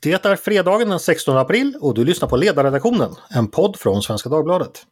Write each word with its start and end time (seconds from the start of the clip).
Det 0.00 0.24
är 0.24 0.36
fredagen 0.36 0.88
den 0.88 1.00
16 1.00 1.36
april 1.36 1.76
och 1.80 1.94
du 1.94 2.04
lyssnar 2.04 2.28
på 2.28 2.36
Ledarredaktionen, 2.36 3.14
en 3.30 3.48
podd 3.48 3.76
från 3.76 4.02
Svenska 4.02 4.28
Dagbladet. 4.28 4.86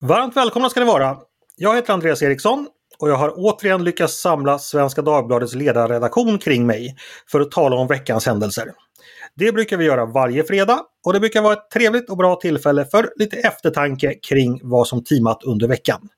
Varmt 0.00 0.36
välkomna 0.36 0.70
ska 0.70 0.80
ni 0.80 0.86
vara! 0.86 1.16
Jag 1.56 1.76
heter 1.76 1.92
Andreas 1.92 2.22
Eriksson 2.22 2.68
och 3.00 3.10
jag 3.10 3.16
har 3.16 3.32
återigen 3.36 3.84
lyckats 3.84 4.20
samla 4.20 4.58
Svenska 4.58 5.02
Dagbladets 5.02 5.54
ledarredaktion 5.54 6.38
kring 6.38 6.66
mig 6.66 6.96
för 7.30 7.40
att 7.40 7.50
tala 7.50 7.76
om 7.76 7.86
veckans 7.86 8.26
händelser. 8.26 8.72
Det 9.36 9.52
brukar 9.52 9.76
vi 9.76 9.84
göra 9.84 10.06
varje 10.06 10.44
fredag 10.44 10.80
och 11.06 11.12
det 11.12 11.20
brukar 11.20 11.42
vara 11.42 11.52
ett 11.52 11.70
trevligt 11.72 12.10
och 12.10 12.16
bra 12.16 12.36
tillfälle 12.36 12.84
för 12.84 13.10
lite 13.16 13.36
eftertanke 13.36 14.14
kring 14.28 14.60
vad 14.62 14.88
som 14.88 15.04
timat 15.04 15.44
under 15.44 15.68
veckan. 15.68 16.08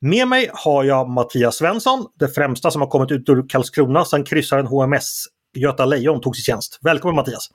Med 0.00 0.28
mig 0.28 0.50
har 0.52 0.84
jag 0.84 1.08
Mattias 1.08 1.56
Svensson, 1.56 2.06
det 2.18 2.28
främsta 2.28 2.70
som 2.70 2.80
har 2.80 2.88
kommit 2.88 3.10
ut 3.10 3.28
ur 3.28 3.48
Karlskrona 3.48 4.04
sedan 4.04 4.24
kryssaren 4.24 4.66
HMS 4.66 5.24
Göta 5.56 5.84
Lejon 5.84 6.20
tog 6.20 6.36
sin 6.36 6.42
tjänst. 6.42 6.78
Välkommen 6.82 7.16
Mattias! 7.16 7.48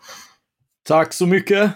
Tack 0.88 1.13
så 1.13 1.26
mycket! 1.26 1.71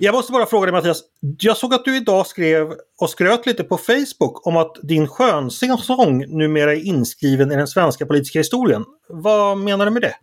Jag 0.00 0.14
måste 0.14 0.32
bara 0.32 0.46
fråga 0.46 0.66
dig 0.66 0.72
Mattias. 0.72 1.02
Jag 1.38 1.56
såg 1.56 1.74
att 1.74 1.84
du 1.84 1.96
idag 1.96 2.26
skrev 2.26 2.72
och 3.00 3.10
skröt 3.10 3.46
lite 3.46 3.64
på 3.64 3.76
Facebook 3.76 4.46
om 4.46 4.56
att 4.56 4.76
din 4.82 5.08
skönsång 5.08 6.24
numera 6.38 6.72
är 6.72 6.86
inskriven 6.86 7.52
i 7.52 7.56
den 7.56 7.68
svenska 7.68 8.06
politiska 8.06 8.38
historien. 8.38 8.84
Vad 9.08 9.58
menar 9.58 9.84
du 9.84 9.90
med 9.90 10.02
det? 10.02 10.14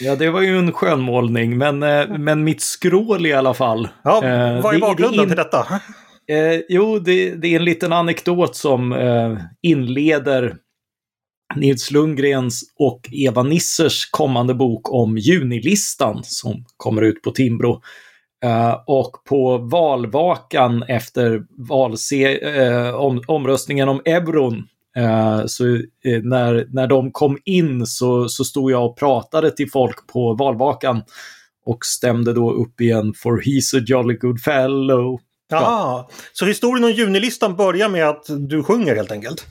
Ja, 0.00 0.16
det 0.16 0.30
var 0.30 0.40
ju 0.40 0.58
en 0.58 0.72
skönmålning, 0.72 1.58
men, 1.58 1.82
eh, 1.82 2.18
men 2.18 2.44
mitt 2.44 2.60
skrål 2.60 3.26
i 3.26 3.32
alla 3.32 3.54
fall. 3.54 3.88
Ja, 4.04 4.24
eh, 4.24 4.62
vad 4.62 4.74
är 4.74 4.78
bakgrunden 4.78 5.10
det, 5.12 5.16
det 5.16 5.22
in... 5.22 5.28
till 5.28 5.36
detta? 5.36 5.80
Eh, 6.28 6.60
jo, 6.68 6.98
det, 6.98 7.34
det, 7.34 7.48
är 7.48 7.56
en 7.56 7.64
liten 7.64 7.92
anekdot 7.92 8.56
som 8.56 8.92
eh, 8.92 9.38
inleder 9.62 10.56
Nils 11.56 11.90
Lundgrens 11.90 12.62
och 12.78 13.08
Eva 13.12 13.42
Nissers 13.42 14.10
kommande 14.10 14.54
bok 14.54 14.92
om 14.92 15.18
Junilistan 15.18 16.20
som 16.24 16.64
kommer 16.76 17.02
ut 17.02 17.22
på 17.22 17.30
Timbro. 17.30 17.82
Uh, 18.44 18.82
och 18.86 19.24
på 19.24 19.58
valvakan 19.58 20.82
efter 20.82 21.42
valse 21.68 22.38
uh, 22.38 22.94
om, 22.94 23.22
omröstningen 23.26 23.88
om 23.88 24.00
euron 24.04 24.68
uh, 24.98 25.46
så 25.46 25.64
när, 26.22 26.66
när 26.74 26.86
de 26.86 27.12
kom 27.12 27.38
in 27.44 27.86
så, 27.86 28.28
så 28.28 28.44
stod 28.44 28.70
jag 28.70 28.86
och 28.86 28.98
pratade 28.98 29.50
till 29.50 29.70
folk 29.70 30.06
på 30.06 30.34
valvakan 30.34 31.02
och 31.66 31.84
stämde 31.84 32.32
då 32.32 32.52
upp 32.52 32.80
igen 32.80 33.14
For 33.16 33.42
he's 33.42 33.78
a 33.78 33.84
jolly 33.86 34.14
good 34.14 34.40
fellow. 34.40 35.20
Ja, 35.48 35.60
ja. 35.60 36.08
så 36.32 36.46
historien 36.46 36.84
om 36.84 36.90
junilistan 36.90 37.56
börjar 37.56 37.88
med 37.88 38.08
att 38.08 38.24
du 38.48 38.62
sjunger 38.62 38.96
helt 38.96 39.12
enkelt? 39.12 39.46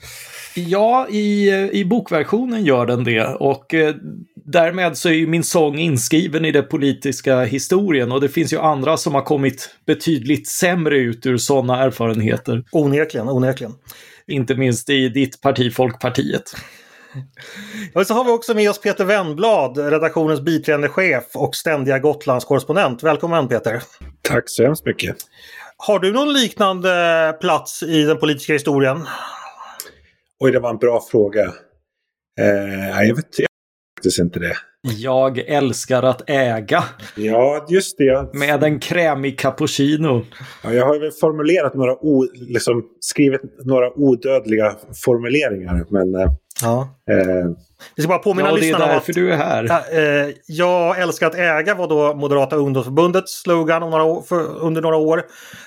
Ja, 0.56 1.08
i, 1.08 1.50
i 1.72 1.84
bokversionen 1.84 2.64
gör 2.64 2.86
den 2.86 3.04
det 3.04 3.26
och 3.26 3.74
eh, 3.74 3.94
därmed 4.44 4.96
så 4.96 5.08
är 5.08 5.12
ju 5.12 5.26
min 5.26 5.44
sång 5.44 5.78
inskriven 5.78 6.44
i 6.44 6.52
den 6.52 6.68
politiska 6.68 7.40
historien 7.40 8.12
och 8.12 8.20
det 8.20 8.28
finns 8.28 8.52
ju 8.52 8.58
andra 8.58 8.96
som 8.96 9.14
har 9.14 9.22
kommit 9.22 9.70
betydligt 9.86 10.48
sämre 10.48 10.98
ut 10.98 11.26
ur 11.26 11.36
sådana 11.36 11.82
erfarenheter. 11.82 12.64
Onekligen, 12.72 13.28
onekligen. 13.28 13.74
Inte 14.26 14.54
minst 14.54 14.90
i 14.90 15.08
ditt 15.08 15.40
parti, 15.40 15.74
Folkpartiet. 15.74 16.54
Och 17.94 18.06
så 18.06 18.14
har 18.14 18.24
vi 18.24 18.30
också 18.30 18.54
med 18.54 18.70
oss 18.70 18.80
Peter 18.80 19.04
Wennblad, 19.04 19.78
redaktionens 19.78 20.40
biträdande 20.40 20.88
chef 20.88 21.24
och 21.34 21.54
ständiga 21.54 21.98
Gotlandskorrespondent. 21.98 23.02
Välkommen 23.02 23.48
Peter! 23.48 23.82
Tack 24.22 24.44
så 24.46 24.62
hemskt 24.62 24.86
mycket! 24.86 25.16
Har 25.76 25.98
du 25.98 26.12
någon 26.12 26.32
liknande 26.32 27.36
plats 27.40 27.82
i 27.82 28.02
den 28.02 28.18
politiska 28.18 28.52
historien? 28.52 29.06
Oj, 30.40 30.52
det 30.52 30.60
var 30.60 30.70
en 30.70 30.76
bra 30.76 31.04
fråga. 31.10 31.44
Eh, 32.40 33.06
jag 33.06 33.16
vet 33.16 33.53
faktiskt 34.04 34.18
inte 34.18 34.38
det. 34.38 34.56
Jag 34.82 35.38
älskar 35.38 36.02
att 36.02 36.30
äga. 36.30 36.84
Ja, 37.16 37.66
just 37.68 37.98
det. 37.98 38.34
Med 38.34 38.64
en 38.64 38.80
krämig 38.80 39.38
cappuccino. 39.38 40.24
Ja, 40.64 40.72
jag 40.72 40.86
har 40.86 41.00
väl 41.00 41.10
formulerat 41.10 41.74
några, 41.74 41.92
o, 41.92 42.26
liksom, 42.34 42.84
skrivit 43.00 43.40
några 43.64 43.98
odödliga 43.98 44.74
formuleringar. 45.04 45.84
Men 45.90 46.14
eh, 46.14 46.32
ja. 46.62 46.88
eh, 47.10 47.50
vi 47.96 48.02
ska 48.02 48.08
bara 48.08 48.18
påminna 48.18 48.48
ja, 48.48 48.54
lyssnarna 48.54 48.84
om 48.92 48.96
att 48.96 49.06
du 49.06 49.32
är 49.32 49.36
här. 49.36 49.64
Äh, 49.64 50.34
jag 50.46 51.00
älskar 51.00 51.26
att 51.26 51.34
äga 51.34 51.74
var 51.74 51.88
då 51.88 52.14
Moderata 52.14 52.56
ungdomsförbundets 52.56 53.42
slogan 53.42 53.82
om 53.82 53.90
några 53.90 54.04
år, 54.04 54.22
för, 54.22 54.64
under 54.64 54.82
några 54.82 54.96
år 54.96 55.22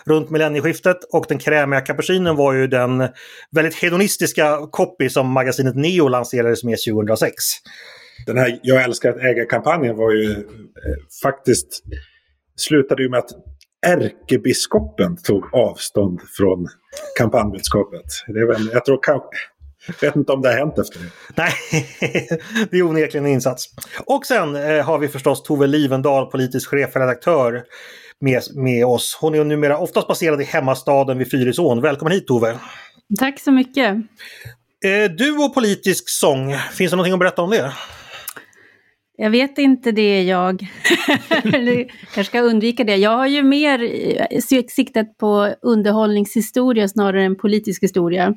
runt 0.06 0.30
millennieskiftet. 0.30 0.98
Och 1.14 1.26
den 1.28 1.40
krämiga 1.40 1.82
cappuccinen 1.82 2.36
var 2.36 2.54
ju 2.54 2.68
den 2.68 3.08
väldigt 3.52 3.76
hedonistiska 3.76 4.58
copy 4.72 5.10
som 5.10 5.28
magasinet 5.32 5.76
Neo 5.76 6.08
lanserades 6.08 6.64
med 6.64 6.78
2006. 6.90 7.44
Den 8.26 8.38
här 8.38 8.60
Jag 8.64 8.84
älskar 8.84 9.10
att 9.10 9.18
äga-kampanjen 9.18 9.96
var 9.96 10.12
ju 10.12 10.32
eh, 10.32 10.38
faktiskt 11.24 11.84
slutade 12.56 13.04
ju 13.04 13.10
med 13.10 13.20
att 13.20 13.32
ärkebiskopen 13.88 15.18
tog 15.18 15.54
avstånd 15.54 16.22
från 16.38 16.68
kampanjbudskapet. 17.18 18.06
Det 18.28 18.40
är 18.40 18.48
väl, 18.48 18.70
jag 18.74 18.86
tror 18.86 19.00
kanske 19.02 19.38
vet 20.02 20.16
inte 20.16 20.32
om 20.32 20.42
det 20.42 20.50
har 20.50 20.58
hänt 20.58 20.80
efter 20.80 21.00
det. 21.00 21.10
Nej, 21.36 21.54
det 22.72 22.78
är 22.78 22.84
onekligen 22.84 23.26
en 23.26 23.32
insats. 23.32 23.66
Och 24.06 24.26
sen 24.26 24.56
eh, 24.56 24.86
har 24.86 25.00
vi 25.00 25.08
förstås 25.08 25.44
Tove 25.44 25.68
Livendal, 25.68 26.26
politisk 26.26 26.70
chefredaktör 26.70 27.64
med, 28.22 28.44
med 28.56 28.86
oss. 28.86 29.18
Hon 29.22 29.36
är 29.36 29.44
numera 29.44 29.78
oftast 29.78 30.08
baserad 30.08 30.42
i 30.42 30.44
hemmastaden 30.44 31.18
vid 31.18 31.32
Fyrisån. 31.32 31.82
Välkommen 31.82 32.14
hit 32.14 32.28
Tove! 32.28 32.60
Tack 33.20 33.40
så 33.40 33.52
mycket! 33.52 33.96
Eh, 34.86 35.12
du 35.18 35.38
och 35.38 35.54
politisk 35.54 36.10
sång, 36.10 36.56
finns 36.74 36.92
det 36.92 36.96
någonting 36.96 37.14
att 37.14 37.20
berätta 37.20 37.42
om 37.42 37.50
det? 37.50 37.74
Jag 39.20 39.30
vet 39.30 39.58
inte 39.58 39.92
det 39.92 40.24
jag. 40.24 40.68
jag 42.16 42.26
ska 42.26 42.40
undvika 42.40 42.84
det. 42.84 42.96
Jag 42.96 43.18
har 43.18 43.28
ju 43.28 43.44
mer 43.44 43.84
eh, 44.32 44.42
siktat 44.68 45.18
på 45.18 45.56
underhållningshistoria 45.62 46.88
snarare 46.88 47.24
än 47.24 47.36
politisk 47.36 47.84
historia. 47.84 48.34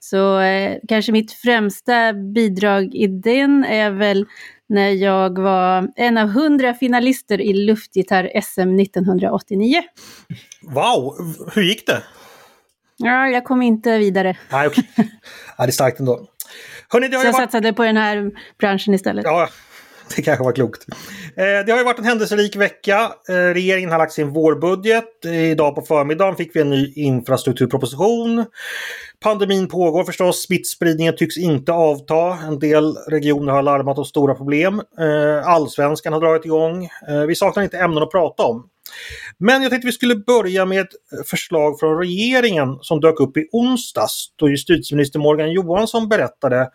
Så 0.00 0.40
eh, 0.40 0.78
kanske 0.88 1.12
mitt 1.12 1.32
främsta 1.32 2.12
bidrag 2.12 2.94
i 2.94 3.06
den 3.06 3.64
är 3.64 3.90
väl 3.90 4.26
när 4.68 4.90
jag 4.90 5.38
var 5.38 5.88
en 5.96 6.18
av 6.18 6.28
hundra 6.28 6.74
finalister 6.74 7.40
i 7.40 7.52
luftgitarr-SM 7.52 8.80
1989. 8.80 9.82
Wow! 10.62 11.14
Hur 11.54 11.62
gick 11.62 11.86
det? 11.86 12.02
Ja, 12.96 13.28
jag 13.28 13.44
kom 13.44 13.62
inte 13.62 13.98
vidare. 13.98 14.36
Nej, 14.52 14.66
okej. 14.66 14.84
Okay. 14.92 15.04
Ja, 15.58 15.64
det 15.64 15.70
är 15.70 15.72
starkt 15.72 16.00
ändå. 16.00 16.26
Hörrni, 16.88 17.08
det 17.08 17.16
har 17.16 17.22
Så 17.22 17.28
jag 17.28 17.32
varit... 17.32 17.42
satsade 17.42 17.72
på 17.72 17.84
den 17.84 17.96
här 17.96 18.30
branschen 18.58 18.94
istället. 18.94 19.24
Ja, 19.24 19.48
det 20.16 20.22
kanske 20.22 20.44
var 20.44 20.52
klokt. 20.52 20.86
Eh, 21.36 21.66
det 21.66 21.70
har 21.70 21.78
ju 21.78 21.84
varit 21.84 21.98
en 21.98 22.04
händelserik 22.04 22.56
vecka. 22.56 23.12
Eh, 23.28 23.34
regeringen 23.34 23.90
har 23.90 23.98
lagt 23.98 24.12
sin 24.12 24.32
vårbudget. 24.32 25.24
Idag 25.24 25.74
på 25.74 25.82
förmiddagen 25.82 26.36
fick 26.36 26.56
vi 26.56 26.60
en 26.60 26.70
ny 26.70 26.92
infrastrukturproposition. 26.96 28.44
Pandemin 29.20 29.68
pågår 29.68 30.04
förstås. 30.04 30.42
Smittspridningen 30.42 31.16
tycks 31.16 31.36
inte 31.36 31.72
avta. 31.72 32.38
En 32.46 32.58
del 32.58 32.96
regioner 32.96 33.52
har 33.52 33.62
larmat 33.62 33.98
om 33.98 34.04
stora 34.04 34.34
problem. 34.34 34.82
Eh, 35.00 35.48
allsvenskan 35.48 36.12
har 36.12 36.20
dragit 36.20 36.44
igång. 36.44 36.84
Eh, 37.08 37.22
vi 37.26 37.34
saknar 37.34 37.62
inte 37.62 37.78
ämnen 37.78 38.02
att 38.02 38.10
prata 38.10 38.42
om. 38.42 38.68
Men 39.38 39.62
jag 39.62 39.70
tänkte 39.70 39.86
vi 39.86 39.92
skulle 39.92 40.16
börja 40.16 40.64
med 40.64 40.80
ett 40.80 41.26
förslag 41.26 41.80
från 41.80 41.98
regeringen 41.98 42.78
som 42.80 43.00
dök 43.00 43.20
upp 43.20 43.36
i 43.36 43.48
onsdags 43.52 44.26
då 44.36 44.48
justitieminister 44.48 45.18
Morgan 45.18 45.52
Johansson 45.52 46.08
berättade 46.08 46.70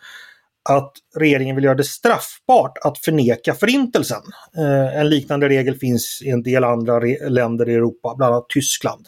att 0.70 0.94
regeringen 1.16 1.56
vill 1.56 1.66
göra 1.66 1.76
det 1.76 1.84
straffbart 1.84 2.78
att 2.84 2.98
förneka 2.98 3.54
förintelsen. 3.54 4.22
Eh, 4.58 5.00
en 5.00 5.10
liknande 5.10 5.50
regel 5.50 5.76
finns 5.76 6.22
i 6.26 6.30
en 6.30 6.44
del 6.44 6.64
andra 6.64 7.00
länder 7.30 7.70
i 7.70 7.74
Europa, 7.74 8.16
bland 8.18 8.34
annat 8.34 8.50
Tyskland. 8.50 9.08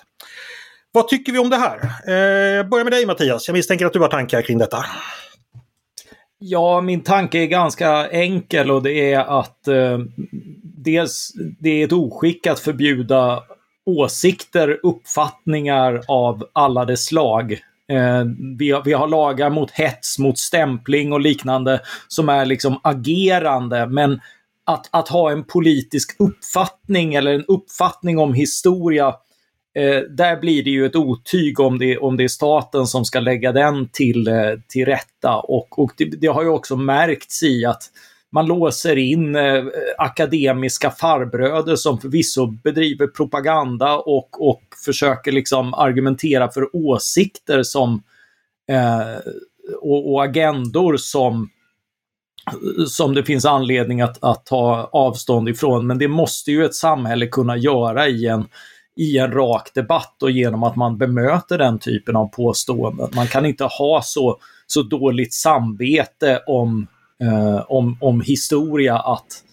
Vad 0.91 1.07
tycker 1.07 1.31
vi 1.31 1.39
om 1.39 1.49
det 1.49 1.57
här? 1.57 1.77
Eh, 1.83 2.67
börjar 2.69 2.83
med 2.83 2.93
dig 2.93 3.05
Mattias, 3.05 3.47
jag 3.47 3.53
misstänker 3.53 3.85
att 3.85 3.93
du 3.93 3.99
har 3.99 4.07
tankar 4.07 4.41
kring 4.41 4.57
detta. 4.57 4.85
Ja, 6.37 6.81
min 6.81 7.03
tanke 7.03 7.39
är 7.39 7.45
ganska 7.45 8.09
enkel 8.09 8.71
och 8.71 8.83
det 8.83 9.13
är 9.13 9.39
att 9.39 9.67
eh, 9.67 9.99
dels 10.63 11.31
det 11.59 11.69
är 11.69 11.85
ett 11.85 11.91
oskick 11.91 12.47
att 12.47 12.59
förbjuda 12.59 13.43
åsikter, 13.85 14.79
uppfattningar 14.83 16.01
av 16.07 16.43
alla 16.53 16.85
dess 16.85 17.05
slag. 17.05 17.59
Eh, 17.89 18.23
vi, 18.57 18.71
har, 18.71 18.83
vi 18.83 18.93
har 18.93 19.07
lagar 19.07 19.49
mot 19.49 19.71
hets, 19.71 20.19
mot 20.19 20.37
stämpling 20.37 21.13
och 21.13 21.21
liknande 21.21 21.81
som 22.07 22.29
är 22.29 22.45
liksom 22.45 22.79
agerande. 22.83 23.87
Men 23.87 24.21
att, 24.65 24.89
att 24.91 25.07
ha 25.07 25.31
en 25.31 25.43
politisk 25.43 26.15
uppfattning 26.19 27.13
eller 27.13 27.33
en 27.33 27.45
uppfattning 27.45 28.19
om 28.19 28.33
historia 28.33 29.07
eh, 29.75 29.99
där 30.09 30.39
blir 30.39 30.63
det 30.63 30.69
ju 30.69 30.85
ett 30.85 30.95
otyg 30.95 31.59
om 31.59 31.79
det, 31.79 31.97
om 31.97 32.17
det 32.17 32.23
är 32.23 32.27
staten 32.27 32.87
som 32.87 33.05
ska 33.05 33.19
lägga 33.19 33.51
den 33.51 33.89
till, 33.89 34.27
eh, 34.27 34.53
till 34.67 34.85
rätta. 34.85 35.35
Och, 35.35 35.79
och 35.79 35.91
det, 35.97 36.05
det, 36.05 36.27
har 36.27 36.43
ju 36.43 36.49
också 36.49 36.75
märkts 36.75 37.43
i 37.43 37.65
att 37.65 37.83
man 38.31 38.45
låser 38.45 38.95
in 38.95 39.35
eh, 39.35 39.63
akademiska 39.97 40.91
farbröder 40.91 41.75
som 41.75 41.99
förvisso 41.99 42.45
bedriver 42.45 43.07
propaganda 43.07 43.97
och, 43.97 44.49
och 44.49 44.61
försöker 44.85 45.31
liksom 45.31 45.73
argumentera 45.73 46.51
för 46.51 46.75
åsikter 46.75 47.63
som 47.63 48.03
eh, 48.71 49.33
och, 49.81 50.13
och 50.13 50.23
agendor 50.23 50.97
som 50.97 51.49
som 52.87 53.13
det 53.13 53.23
finns 53.23 53.45
anledning 53.45 54.01
att, 54.01 54.23
att 54.23 54.45
ta 54.45 54.89
avstånd 54.91 55.49
ifrån. 55.49 55.87
Men 55.87 55.97
det 55.97 56.07
måste 56.07 56.51
ju 56.51 56.65
ett 56.65 56.75
samhälle 56.75 57.27
kunna 57.27 57.57
göra 57.57 58.07
i 58.07 58.27
en, 58.27 58.47
i 58.95 59.17
en 59.17 59.31
rak 59.31 59.71
debatt 59.73 60.23
och 60.23 60.31
genom 60.31 60.63
att 60.63 60.75
man 60.75 60.97
bemöter 60.97 61.57
den 61.57 61.79
typen 61.79 62.15
av 62.15 62.27
påståenden. 62.27 63.09
Man 63.15 63.27
kan 63.27 63.45
inte 63.45 63.63
ha 63.63 64.01
så, 64.03 64.39
så 64.67 64.81
dåligt 64.81 65.33
samvete 65.33 66.43
om, 66.47 66.87
eh, 67.23 67.65
om, 67.67 67.97
om 68.01 68.21
historia 68.21 68.97
att, 68.97 69.43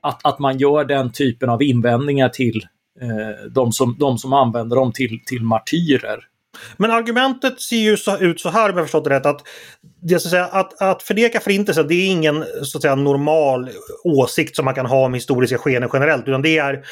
att, 0.00 0.26
att 0.26 0.38
man 0.38 0.58
gör 0.58 0.84
den 0.84 1.12
typen 1.12 1.50
av 1.50 1.62
invändningar 1.62 2.28
till 2.28 2.66
eh, 3.00 3.50
de, 3.50 3.72
som, 3.72 3.96
de 3.98 4.18
som 4.18 4.32
använder 4.32 4.76
dem 4.76 4.92
till, 4.92 5.20
till 5.26 5.42
martyrer. 5.42 6.18
Men 6.76 6.90
argumentet 6.90 7.60
ser 7.60 7.76
ju 7.76 7.96
så, 7.96 8.18
ut 8.18 8.40
så 8.40 8.48
här 8.48 8.70
om 8.70 8.76
jag 8.76 8.86
förstått 8.86 9.04
det 9.04 9.10
rätt. 9.10 9.26
Att, 9.26 9.42
det, 10.02 10.20
så 10.20 10.28
att, 10.28 10.30
säga, 10.30 10.46
att, 10.46 10.82
att 10.82 11.02
förneka 11.02 11.40
förintelsen 11.40 11.88
det 11.88 11.94
är 11.94 12.10
ingen 12.10 12.44
så 12.62 12.78
att 12.78 12.82
säga, 12.82 12.94
normal 12.94 13.70
åsikt 14.04 14.56
som 14.56 14.64
man 14.64 14.74
kan 14.74 14.86
ha 14.86 15.04
om 15.04 15.14
historiska 15.14 15.58
skeenden 15.58 15.90
generellt. 15.92 16.28
Utan 16.28 16.42
det 16.42 16.58
är 16.58 16.84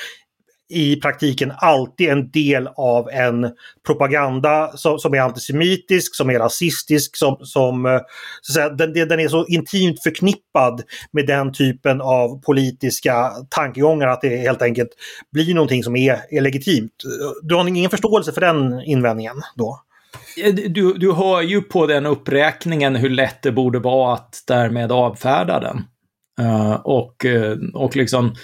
i 0.70 0.97
praktiken 0.97 1.53
alltid 1.56 2.09
en 2.09 2.31
del 2.31 2.69
av 2.76 3.09
en 3.11 3.50
propaganda 3.87 4.70
som, 4.75 4.99
som 4.99 5.15
är 5.15 5.20
antisemitisk, 5.20 6.15
som 6.15 6.31
är 6.31 6.38
rasistisk, 6.38 7.17
som, 7.17 7.37
som 7.41 7.87
eh, 7.87 8.00
så 8.43 8.53
säga, 8.53 8.69
den, 8.69 8.93
den, 8.93 9.20
är 9.20 9.29
så 9.29 9.47
intimt 9.47 10.03
förknippad 10.03 10.82
med 11.12 11.26
den 11.26 11.53
typen 11.53 12.00
av 12.00 12.41
politiska 12.43 13.31
tankegångar 13.50 14.06
att 14.06 14.20
det 14.20 14.37
helt 14.37 14.62
enkelt 14.62 14.91
blir 15.32 15.55
någonting 15.55 15.85
som 15.85 15.97
är, 15.97 16.20
är 16.31 16.41
legitimt. 16.41 16.93
Du 17.43 17.55
har 17.55 17.69
ingen 17.69 17.91
förståelse 17.91 18.32
för 18.32 18.41
den 18.41 18.82
invändningen 18.82 19.37
då? 19.56 19.81
Eh, 20.44 20.55
du, 20.55 20.93
du 20.93 21.12
hör 21.12 21.43
ju 21.43 21.62
på 21.62 21.87
den 21.87 22.06
uppräkningen 22.06 22.97
hur 22.97 23.11
lätt 23.11 23.43
det 23.43 23.53
borde 23.53 23.79
vara 23.79 24.15
att 24.15 24.43
därmed 24.47 24.93
avfärda 24.93 25.61
den. 25.61 25.85
Uh, 26.41 26.73
och, 26.73 27.26
och 27.75 27.97
liksom 27.97 28.35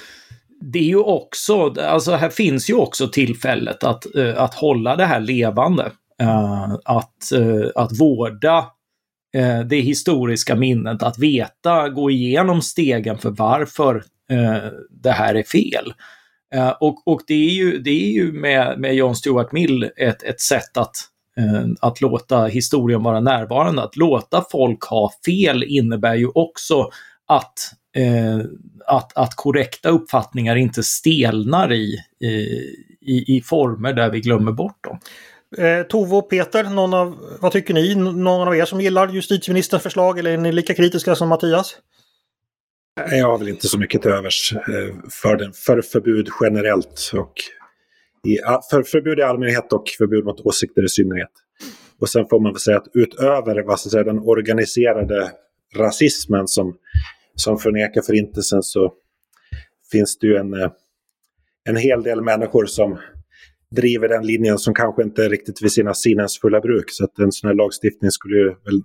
det 0.72 0.78
är 0.78 0.82
ju 0.82 0.98
också, 0.98 1.74
alltså 1.80 2.12
här 2.12 2.28
finns 2.28 2.70
ju 2.70 2.74
också 2.74 3.08
tillfället 3.08 3.84
att, 3.84 4.06
uh, 4.16 4.42
att 4.42 4.54
hålla 4.54 4.96
det 4.96 5.04
här 5.04 5.20
levande. 5.20 5.92
Uh, 6.22 6.76
att, 6.84 7.30
uh, 7.34 7.66
att 7.74 8.00
vårda 8.00 8.66
det 9.66 9.80
historiska 9.80 10.54
minnet, 10.54 11.02
att 11.02 11.18
veta, 11.18 11.88
gå 11.88 12.10
igenom 12.10 12.62
stegen 12.62 13.18
för 13.18 13.30
varför 13.30 14.04
det 14.90 15.10
här 15.10 15.34
är 15.34 15.42
fel. 15.42 15.92
och, 16.80 17.08
och 17.08 17.20
det 17.26 17.34
är 17.34 17.50
ju, 17.50 17.78
det 17.78 17.90
är 17.90 18.10
ju 18.10 18.32
med, 18.32 18.78
med 18.78 18.94
John 18.94 19.16
Stuart 19.16 19.52
Mill 19.52 19.90
ett, 19.96 20.22
ett 20.22 20.40
sätt 20.40 20.76
att, 20.76 20.96
att 21.80 22.00
låta 22.00 22.46
historien 22.46 23.02
vara 23.02 23.20
närvarande. 23.20 23.82
Att 23.82 23.96
låta 23.96 24.44
folk 24.50 24.84
ha 24.84 25.10
fel 25.26 25.64
innebär 25.64 26.14
ju 26.14 26.28
också 26.34 26.90
att 27.26 27.54
eh, 27.94 28.38
att, 28.86 29.16
att 29.16 29.36
korrekta 29.36 29.88
uppfattningar 29.88 30.56
inte 30.56 30.82
stelnar 30.82 31.72
i, 31.72 31.98
i, 33.00 33.36
i 33.36 33.42
former 33.44 33.92
där 33.92 34.10
vi 34.10 34.20
glömmer 34.20 34.52
bort 34.52 34.84
dem. 34.84 34.98
Eh, 35.58 35.82
Tove 35.82 36.16
och 36.16 36.30
Peter, 36.30 36.64
någon 36.64 36.94
av, 36.94 37.18
vad 37.40 37.52
tycker 37.52 37.74
ni? 37.74 37.94
Någon 37.94 38.48
av 38.48 38.56
er 38.56 38.64
som 38.64 38.80
gillar 38.80 39.08
justitieministerns 39.08 39.82
förslag 39.82 40.18
eller 40.18 40.30
är 40.30 40.36
ni 40.36 40.52
lika 40.52 40.74
kritiska 40.74 41.14
som 41.14 41.28
Mattias? 41.28 41.76
Jag 43.10 43.26
har 43.26 43.38
väl 43.38 43.48
inte 43.48 43.68
så 43.68 43.78
mycket 43.78 44.02
till 44.02 44.10
övers 44.10 44.52
eh, 44.52 44.94
för, 45.10 45.36
den, 45.36 45.52
för 45.52 45.82
förbud 45.82 46.28
generellt 46.40 47.10
och 47.14 47.32
i, 48.26 48.38
för 48.70 48.82
förbud 48.82 49.18
i 49.18 49.22
allmänhet 49.22 49.72
och 49.72 49.84
förbud 49.98 50.24
mot 50.24 50.40
åsikter 50.40 50.84
i 50.84 50.88
synnerhet. 50.88 51.30
Och 52.00 52.08
sen 52.08 52.26
får 52.30 52.40
man 52.40 52.52
väl 52.52 52.60
säga 52.60 52.76
att 52.76 52.88
utöver 52.94 53.62
vad 53.62 53.80
ska 53.80 53.90
säga, 53.90 54.04
den 54.04 54.18
organiserade 54.18 55.30
rasismen 55.76 56.48
som 56.48 56.76
som 57.34 57.58
förnekar 57.58 58.02
förintelsen 58.02 58.62
så 58.62 58.92
finns 59.92 60.18
det 60.18 60.26
ju 60.26 60.36
en, 60.36 60.54
eh, 60.54 60.70
en 61.68 61.76
hel 61.76 62.02
del 62.02 62.22
människor 62.22 62.66
som 62.66 62.98
driver 63.70 64.08
den 64.08 64.26
linjen 64.26 64.58
som 64.58 64.74
kanske 64.74 65.02
inte 65.02 65.24
är 65.24 65.30
riktigt 65.30 65.62
vid 65.62 65.72
sina 65.72 65.94
sinnens 65.94 66.40
fulla 66.40 66.60
bruk. 66.60 66.84
Så 66.88 67.04
att 67.04 67.18
en 67.18 67.32
sån 67.32 67.48
här 67.48 67.54
lagstiftning 67.54 68.10
skulle 68.10 68.36
ju 68.36 68.48
väl 68.48 68.82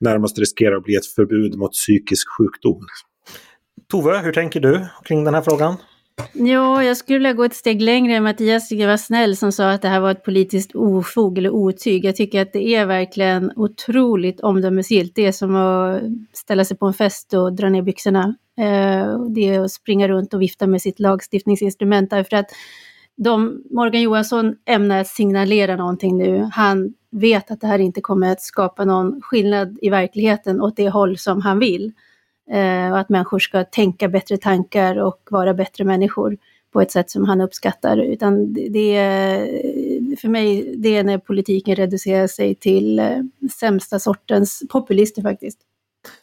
närmast 0.00 0.38
riskera 0.38 0.76
att 0.76 0.84
bli 0.84 0.96
ett 0.96 1.06
förbud 1.06 1.56
mot 1.58 1.72
psykisk 1.72 2.26
sjukdom. 2.38 2.86
Tove, 3.90 4.18
hur 4.18 4.32
tänker 4.32 4.60
du 4.60 4.86
kring 5.04 5.24
den 5.24 5.34
här 5.34 5.42
frågan? 5.42 5.76
Ja, 6.32 6.84
jag 6.84 6.96
skulle 6.96 7.18
vilja 7.18 7.32
gå 7.32 7.44
ett 7.44 7.54
steg 7.54 7.82
längre. 7.82 8.20
Mattias 8.20 8.72
jag 8.72 8.88
var 8.88 8.96
snäll 8.96 9.36
som 9.36 9.52
sa 9.52 9.70
att 9.70 9.82
det 9.82 9.88
här 9.88 10.00
var 10.00 10.10
ett 10.10 10.24
politiskt 10.24 10.74
ofog 10.74 11.38
eller 11.38 11.50
otyg. 11.50 12.04
Jag 12.04 12.16
tycker 12.16 12.42
att 12.42 12.52
det 12.52 12.74
är 12.74 12.86
verkligen 12.86 13.52
otroligt 13.56 14.40
omdömesgillt. 14.40 15.12
Det 15.14 15.26
är 15.26 15.32
som 15.32 15.56
att 15.56 16.02
ställa 16.32 16.64
sig 16.64 16.76
på 16.76 16.86
en 16.86 16.94
fest 16.94 17.34
och 17.34 17.52
dra 17.52 17.68
ner 17.68 17.82
byxorna. 17.82 18.34
Eh, 18.58 19.20
det 19.28 19.48
är 19.48 19.60
att 19.60 19.70
springa 19.70 20.08
runt 20.08 20.34
och 20.34 20.42
vifta 20.42 20.66
med 20.66 20.82
sitt 20.82 21.00
lagstiftningsinstrument 21.00 22.10
därför 22.10 22.36
att 22.36 22.46
de, 23.16 23.62
Morgan 23.70 24.02
Johansson 24.02 24.56
ämnar 24.66 25.04
signalera 25.04 25.76
någonting 25.76 26.16
nu. 26.18 26.50
Han 26.52 26.94
vet 27.10 27.50
att 27.50 27.60
det 27.60 27.66
här 27.66 27.78
inte 27.78 28.00
kommer 28.00 28.32
att 28.32 28.42
skapa 28.42 28.84
någon 28.84 29.20
skillnad 29.22 29.78
i 29.82 29.90
verkligheten 29.90 30.60
åt 30.60 30.76
det 30.76 30.88
håll 30.88 31.18
som 31.18 31.40
han 31.40 31.58
vill. 31.58 31.92
Eh, 32.50 32.92
och 32.92 32.98
att 32.98 33.08
människor 33.08 33.38
ska 33.38 33.64
tänka 33.64 34.08
bättre 34.08 34.36
tankar 34.36 34.96
och 34.96 35.20
vara 35.30 35.54
bättre 35.54 35.84
människor 35.84 36.36
på 36.72 36.80
ett 36.80 36.90
sätt 36.90 37.10
som 37.10 37.24
han 37.24 37.40
uppskattar. 37.40 37.98
Utan 37.98 38.52
det 38.52 38.96
är, 38.96 40.16
för 40.16 40.28
mig, 40.28 40.74
det 40.76 40.96
är 40.96 41.04
när 41.04 41.18
politiken 41.18 41.76
reducerar 41.76 42.26
sig 42.26 42.54
till 42.54 42.98
eh, 42.98 43.06
sämsta 43.60 43.98
sortens 43.98 44.62
populister 44.68 45.22
faktiskt. 45.22 45.58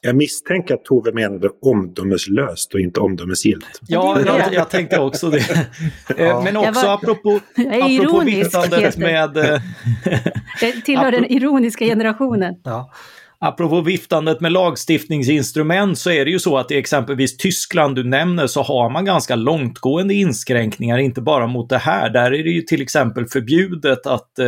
Jag 0.01 0.15
misstänker 0.15 0.73
att 0.73 0.85
Tove 0.85 1.11
menade 1.11 1.49
omdömeslöst 1.61 2.73
och 2.73 2.79
inte 2.79 2.99
omdömesgillt. 2.99 3.79
Ja, 3.87 4.19
jag, 4.25 4.53
jag 4.53 4.69
tänkte 4.69 4.99
också 4.99 5.29
det. 5.29 5.39
Eh, 6.17 6.25
ja. 6.25 6.41
Men 6.43 6.57
också 6.57 6.85
var, 6.85 6.93
apropå, 6.93 7.39
apropå 7.57 8.19
viftandet 8.19 8.97
med... 8.97 9.61
jag 10.61 10.85
tillhör 10.85 11.11
den 11.11 11.25
ironiska 11.31 11.85
generationen. 11.85 12.55
Ja. 12.63 12.91
Apropå 13.45 13.81
viftandet 13.81 14.41
med 14.41 14.51
lagstiftningsinstrument 14.51 15.99
så 15.99 16.11
är 16.11 16.25
det 16.25 16.31
ju 16.31 16.39
så 16.39 16.57
att 16.57 16.71
i 16.71 16.77
exempelvis 16.77 17.37
Tyskland 17.37 17.95
du 17.95 18.03
nämner 18.03 18.47
så 18.47 18.61
har 18.61 18.89
man 18.89 19.05
ganska 19.05 19.35
långtgående 19.35 20.13
inskränkningar, 20.13 20.97
inte 20.97 21.21
bara 21.21 21.47
mot 21.47 21.69
det 21.69 21.77
här. 21.77 22.09
Där 22.09 22.33
är 22.33 22.43
det 22.43 22.49
ju 22.49 22.61
till 22.61 22.81
exempel 22.81 23.25
förbjudet 23.25 24.07
att, 24.07 24.39
eh, 24.39 24.47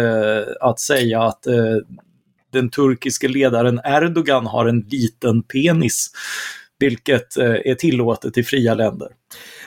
att 0.62 0.80
säga 0.80 1.22
att 1.22 1.48
eh, 1.48 1.54
den 2.54 2.70
turkiske 2.70 3.28
ledaren 3.28 3.80
Erdogan 3.86 4.46
har 4.46 4.66
en 4.66 4.80
liten 4.80 5.44
penis, 5.44 6.12
vilket 6.80 7.38
eh, 7.38 7.46
är 7.46 7.76
tillåtet 7.76 8.38
i 8.38 8.44
fria 8.44 8.74
länder. 8.74 9.08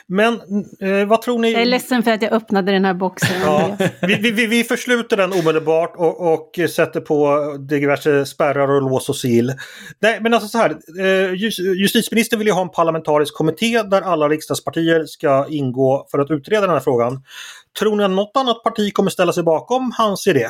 Men 0.07 0.33
eh, 0.81 1.07
vad 1.07 1.21
tror 1.21 1.39
ni? 1.39 1.51
Jag 1.51 1.61
är 1.61 1.65
ledsen 1.65 2.03
för 2.03 2.11
att 2.11 2.21
jag 2.21 2.31
öppnade 2.31 2.71
den 2.71 2.85
här 2.85 2.93
boxen. 2.93 3.41
Ja, 3.41 3.77
vi, 4.01 4.31
vi, 4.31 4.45
vi 4.47 4.63
försluter 4.63 5.17
den 5.17 5.33
omedelbart 5.33 5.95
och, 5.97 6.33
och 6.33 6.59
sätter 6.69 7.01
på 7.01 7.37
diverse 7.69 8.25
spärrar 8.25 8.67
och 8.67 8.81
lås 8.81 9.09
och 9.09 9.15
sil. 9.23 9.47
Nej, 9.99 10.19
men 10.21 10.33
alltså 10.33 10.49
så 10.49 10.57
här. 10.57 10.69
Eh, 10.99 11.33
justitieministern 11.81 12.39
vill 12.39 12.47
ju 12.47 12.53
ha 12.53 12.61
en 12.61 12.69
parlamentarisk 12.69 13.33
kommitté 13.33 13.81
där 13.83 14.01
alla 14.01 14.29
riksdagspartier 14.29 15.05
ska 15.05 15.45
ingå 15.49 16.07
för 16.11 16.19
att 16.19 16.31
utreda 16.31 16.61
den 16.61 16.69
här 16.69 16.79
frågan. 16.79 17.23
Tror 17.79 17.95
ni 17.95 18.03
att 18.03 18.11
något 18.11 18.31
annat 18.37 18.63
parti 18.63 18.93
kommer 18.93 19.09
ställa 19.09 19.33
sig 19.33 19.43
bakom 19.43 19.91
hans 19.97 20.27
idé? 20.27 20.49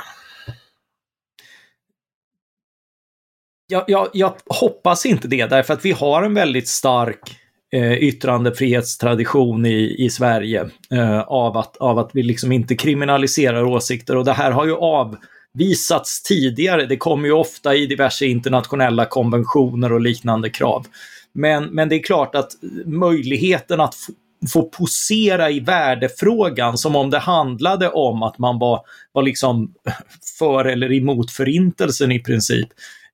Jag, 3.71 3.83
jag, 3.88 4.07
jag 4.13 4.33
hoppas 4.47 5.05
inte 5.05 5.27
det, 5.27 5.45
därför 5.45 5.73
att 5.73 5.85
vi 5.85 5.91
har 5.91 6.23
en 6.23 6.33
väldigt 6.33 6.67
stark 6.67 7.38
eh, 7.73 7.93
yttrandefrihetstradition 7.93 9.65
i, 9.65 9.95
i 10.05 10.09
Sverige 10.09 10.69
eh, 10.91 11.19
av, 11.19 11.57
att, 11.57 11.77
av 11.77 11.99
att 11.99 12.09
vi 12.13 12.23
liksom 12.23 12.51
inte 12.51 12.75
kriminaliserar 12.75 13.63
åsikter 13.63 14.15
och 14.17 14.25
det 14.25 14.33
här 14.33 14.51
har 14.51 14.65
ju 14.65 14.75
avvisats 14.75 16.23
tidigare. 16.23 16.85
Det 16.85 16.97
kommer 16.97 17.27
ju 17.27 17.33
ofta 17.33 17.75
i 17.75 17.85
diverse 17.85 18.25
internationella 18.25 19.05
konventioner 19.05 19.93
och 19.93 20.01
liknande 20.01 20.49
krav. 20.49 20.85
Men, 21.33 21.65
men 21.65 21.89
det 21.89 21.95
är 21.95 22.03
klart 22.03 22.35
att 22.35 22.51
möjligheten 22.85 23.79
att 23.79 23.95
få 24.53 24.61
posera 24.61 25.51
i 25.51 25.59
värdefrågan 25.59 26.77
som 26.77 26.95
om 26.95 27.09
det 27.09 27.19
handlade 27.19 27.89
om 27.89 28.23
att 28.23 28.38
man 28.38 28.59
var, 28.59 28.81
var 29.11 29.23
liksom 29.23 29.73
för 30.39 30.65
eller 30.65 30.91
emot 30.91 31.31
förintelsen 31.31 32.11
i 32.11 32.19
princip. 32.19 32.69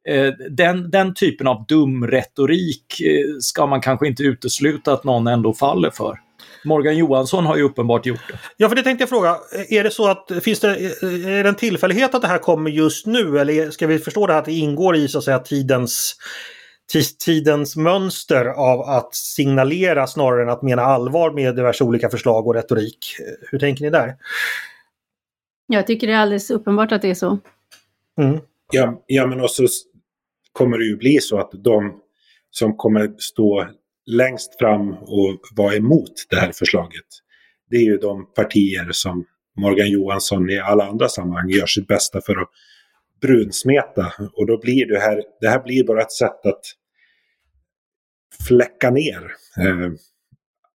Eh, 0.08 0.34
den, 0.50 0.92
den 0.92 1.14
typen 1.14 1.48
av 1.48 1.66
dum 1.66 2.08
retorik 2.08 3.02
eh, 3.02 3.38
ska 3.40 3.66
man 3.66 3.82
kanske 3.82 4.08
inte 4.08 4.24
utesluta 4.24 4.94
att 4.94 5.04
någon 5.04 5.28
ändå 5.28 5.54
faller 5.54 5.90
för. 5.90 6.20
Morgan 6.64 6.98
Johansson 6.98 7.46
har 7.46 7.58
ju 7.58 7.64
uppenbart 7.64 8.06
gjort 8.06 8.28
det. 8.28 8.40
Ja, 8.58 8.70
för 8.70 8.76
det 8.76 8.84
tänkte 8.84 9.02
jag 9.02 9.10
fråga. 9.10 9.38
Är 9.70 9.84
det 9.84 9.92
så 9.92 10.08
att 10.08 10.32
finns 10.44 10.60
det, 10.60 10.68
är 10.68 11.44
det 11.44 11.50
en 11.50 11.56
tillfällighet 11.56 12.16
att 12.16 12.22
det 12.22 12.28
här 12.28 12.38
kommer 12.38 12.72
just 12.72 13.06
nu 13.06 13.40
eller 13.40 13.72
ska 13.72 13.88
vi 13.88 14.00
förstå 14.00 14.28
det 14.28 14.34
här 14.34 14.40
att 14.40 14.46
det 14.46 14.54
ingår 14.54 14.96
i 14.96 15.08
så 15.08 15.18
att 15.18 15.24
säga 15.24 15.40
tidens 15.40 16.16
tidens 17.26 17.76
mönster 17.76 18.46
av 18.46 18.82
att 18.82 19.16
signalera 19.16 20.08
snarare 20.08 20.44
än 20.44 20.50
att 20.50 20.62
mena 20.62 20.82
allvar 20.82 21.32
med 21.32 21.56
diverse 21.56 21.84
olika 21.84 22.10
förslag 22.10 22.48
och 22.48 22.56
retorik. 22.56 22.98
Hur 23.52 23.60
tänker 23.60 23.84
ni 23.84 23.90
där? 23.90 24.16
Jag 25.68 25.88
tycker 25.88 26.08
det 26.08 26.14
är 26.14 26.18
alldeles 26.18 26.52
uppenbart 26.52 26.92
att 26.92 27.02
det 27.02 27.10
är 27.10 27.16
så. 27.16 27.40
Mm. 28.22 28.40
Ja, 28.72 29.04
ja, 29.08 29.28
men 29.28 29.42
också 29.42 29.64
kommer 30.56 30.78
det 30.78 30.86
ju 30.86 30.98
bli 30.98 31.20
så 31.22 31.40
att 31.40 31.52
de 31.64 32.00
som 32.52 32.78
kommer 32.78 33.14
stå 33.18 33.68
längst 34.06 34.60
fram 34.60 34.92
och 34.92 35.40
vara 35.56 35.76
emot 35.76 36.14
det 36.30 36.36
här 36.36 36.52
förslaget, 36.52 37.06
det 37.70 37.78
är 37.78 37.84
ju 37.84 37.98
de 37.98 38.34
partier 38.34 38.90
som 38.92 39.26
Morgan 39.58 39.90
Johansson 39.90 40.50
i 40.50 40.60
alla 40.60 40.88
andra 40.88 41.10
sammanhang 41.10 41.50
gör 41.50 41.66
sitt 41.66 41.88
bästa 41.88 42.22
för 42.22 42.42
att 42.42 42.50
brunsmeta. 43.22 44.14
Och 44.34 44.48
då 44.48 44.60
blir 44.60 44.88
det 44.88 45.00
här, 45.00 45.24
det 45.42 45.48
här 45.48 45.64
blir 45.64 45.84
bara 45.84 46.02
ett 46.02 46.12
sätt 46.12 46.46
att 46.46 46.62
fläcka 48.48 48.90
ner 48.90 49.32
eh, 49.60 49.92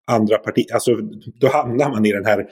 andra 0.07 0.37
partier. 0.37 0.73
Alltså 0.73 0.95
då 1.39 1.47
hamnar 1.47 1.89
man 1.89 2.05
i 2.05 2.11
den 2.11 2.25
här, 2.25 2.39
eh, 2.39 2.45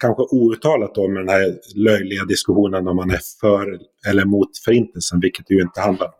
kanske 0.00 0.22
outtalat 0.22 0.98
om 0.98 1.14
den 1.14 1.28
här 1.28 1.54
löjliga 1.74 2.24
diskussionen 2.24 2.88
om 2.88 2.96
man 2.96 3.10
är 3.10 3.20
för 3.40 3.78
eller 4.08 4.22
emot 4.22 4.58
förintelsen, 4.64 5.20
vilket 5.20 5.46
det 5.46 5.54
ju 5.54 5.62
inte 5.62 5.80
handlar 5.80 6.06
om. 6.06 6.12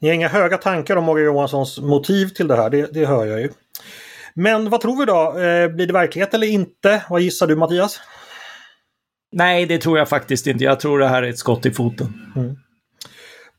Ni 0.00 0.08
har 0.08 0.14
inga 0.14 0.28
höga 0.28 0.56
tankar 0.56 0.96
om 0.96 1.04
Morgan 1.04 1.24
Johanssons 1.24 1.80
motiv 1.80 2.28
till 2.28 2.48
det 2.48 2.56
här, 2.56 2.70
det, 2.70 2.94
det 2.94 3.06
hör 3.06 3.26
jag 3.26 3.40
ju. 3.40 3.48
Men 4.34 4.70
vad 4.70 4.80
tror 4.80 4.98
vi 4.98 5.04
då? 5.04 5.38
Eh, 5.38 5.68
blir 5.68 5.86
det 5.86 5.92
verklighet 5.92 6.34
eller 6.34 6.46
inte? 6.46 7.02
Vad 7.10 7.20
gissar 7.20 7.46
du 7.46 7.56
Mattias? 7.56 8.00
Nej, 9.32 9.66
det 9.66 9.78
tror 9.78 9.98
jag 9.98 10.08
faktiskt 10.08 10.46
inte. 10.46 10.64
Jag 10.64 10.80
tror 10.80 10.98
det 10.98 11.08
här 11.08 11.22
är 11.22 11.28
ett 11.28 11.38
skott 11.38 11.66
i 11.66 11.70
foten. 11.70 12.32
Mm. 12.36 12.56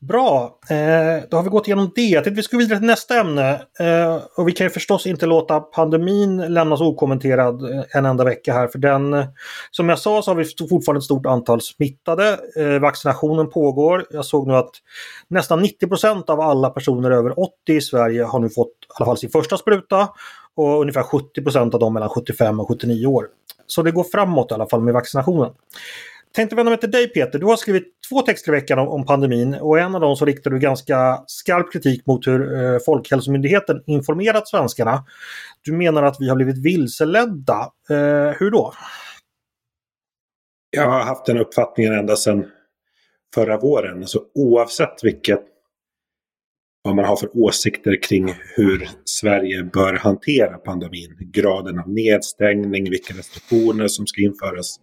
Bra, 0.00 0.58
eh, 0.70 1.24
då 1.30 1.36
har 1.36 1.42
vi 1.42 1.48
gått 1.48 1.66
igenom 1.66 1.92
det. 1.94 2.02
Jag 2.02 2.24
tänkte 2.24 2.36
vi 2.36 2.42
ska 2.42 2.56
vidare 2.56 2.78
till 2.78 2.86
nästa 2.86 3.20
ämne. 3.20 3.50
Eh, 3.80 4.18
och 4.36 4.48
vi 4.48 4.52
kan 4.52 4.66
ju 4.66 4.70
förstås 4.70 5.06
inte 5.06 5.26
låta 5.26 5.60
pandemin 5.60 6.36
lämnas 6.36 6.80
okommenterad 6.80 7.74
eh, 7.74 7.82
en 7.92 8.04
enda 8.04 8.24
vecka 8.24 8.52
här. 8.52 8.68
För 8.68 8.78
den, 8.78 9.24
som 9.70 9.88
jag 9.88 9.98
sa 9.98 10.22
så 10.22 10.30
har 10.30 10.36
vi 10.36 10.68
fortfarande 10.68 10.98
ett 10.98 11.04
stort 11.04 11.26
antal 11.26 11.60
smittade. 11.60 12.38
Eh, 12.56 12.80
vaccinationen 12.80 13.50
pågår. 13.50 14.06
Jag 14.10 14.24
såg 14.24 14.46
nu 14.46 14.54
att 14.54 14.70
nästan 15.28 15.64
90% 15.64 16.30
av 16.30 16.40
alla 16.40 16.70
personer 16.70 17.10
över 17.10 17.40
80 17.40 17.52
i 17.66 17.80
Sverige 17.80 18.24
har 18.24 18.38
nu 18.38 18.48
fått 18.48 18.68
i 18.68 18.92
alla 18.98 19.06
fall 19.06 19.18
sin 19.18 19.30
första 19.30 19.56
spruta. 19.56 20.08
Och 20.54 20.80
ungefär 20.80 21.02
70% 21.02 21.74
av 21.74 21.80
dem 21.80 21.94
mellan 21.94 22.08
75 22.08 22.60
och 22.60 22.68
79 22.68 23.06
år. 23.06 23.26
Så 23.66 23.82
det 23.82 23.90
går 23.90 24.04
framåt 24.04 24.50
i 24.50 24.54
alla 24.54 24.68
fall 24.68 24.80
med 24.80 24.94
vaccinationen. 24.94 25.50
Tänkte 26.36 26.56
vända 26.56 26.70
mig 26.70 26.80
till 26.80 26.90
dig 26.90 27.08
Peter. 27.08 27.38
Du 27.38 27.46
har 27.46 27.56
skrivit 27.56 27.84
två 28.08 28.22
texter 28.22 28.52
i 28.52 28.54
veckan 28.54 28.78
om, 28.78 28.88
om 28.88 29.06
pandemin 29.06 29.54
och 29.54 29.78
en 29.78 29.94
av 29.94 30.00
dem 30.00 30.16
så 30.16 30.24
riktar 30.24 30.50
du 30.50 30.58
ganska 30.58 31.24
skarp 31.26 31.72
kritik 31.72 32.06
mot 32.06 32.26
hur 32.26 32.64
eh, 32.64 32.78
Folkhälsomyndigheten 32.86 33.82
informerat 33.86 34.48
svenskarna. 34.48 35.04
Du 35.62 35.72
menar 35.72 36.02
att 36.02 36.16
vi 36.20 36.28
har 36.28 36.36
blivit 36.36 36.64
vilseledda. 36.64 37.72
Eh, 37.90 38.36
hur 38.38 38.50
då? 38.50 38.72
Jag 40.70 40.90
har 40.90 41.00
haft 41.00 41.26
den 41.26 41.38
uppfattningen 41.38 41.92
ända 41.92 42.16
sedan 42.16 42.46
förra 43.34 43.58
våren. 43.58 44.06
Så 44.06 44.20
oavsett 44.34 45.04
vilket 45.04 45.40
vad 46.82 46.96
man 46.96 47.04
har 47.04 47.16
för 47.16 47.30
åsikter 47.36 48.02
kring 48.02 48.34
hur 48.56 48.88
Sverige 49.04 49.62
bör 49.62 49.94
hantera 49.94 50.58
pandemin, 50.58 51.16
graden 51.20 51.78
av 51.78 51.88
nedstängning, 51.88 52.90
vilka 52.90 53.14
restriktioner 53.14 53.88
som 53.88 54.06
ska 54.06 54.22
införas, 54.22 54.80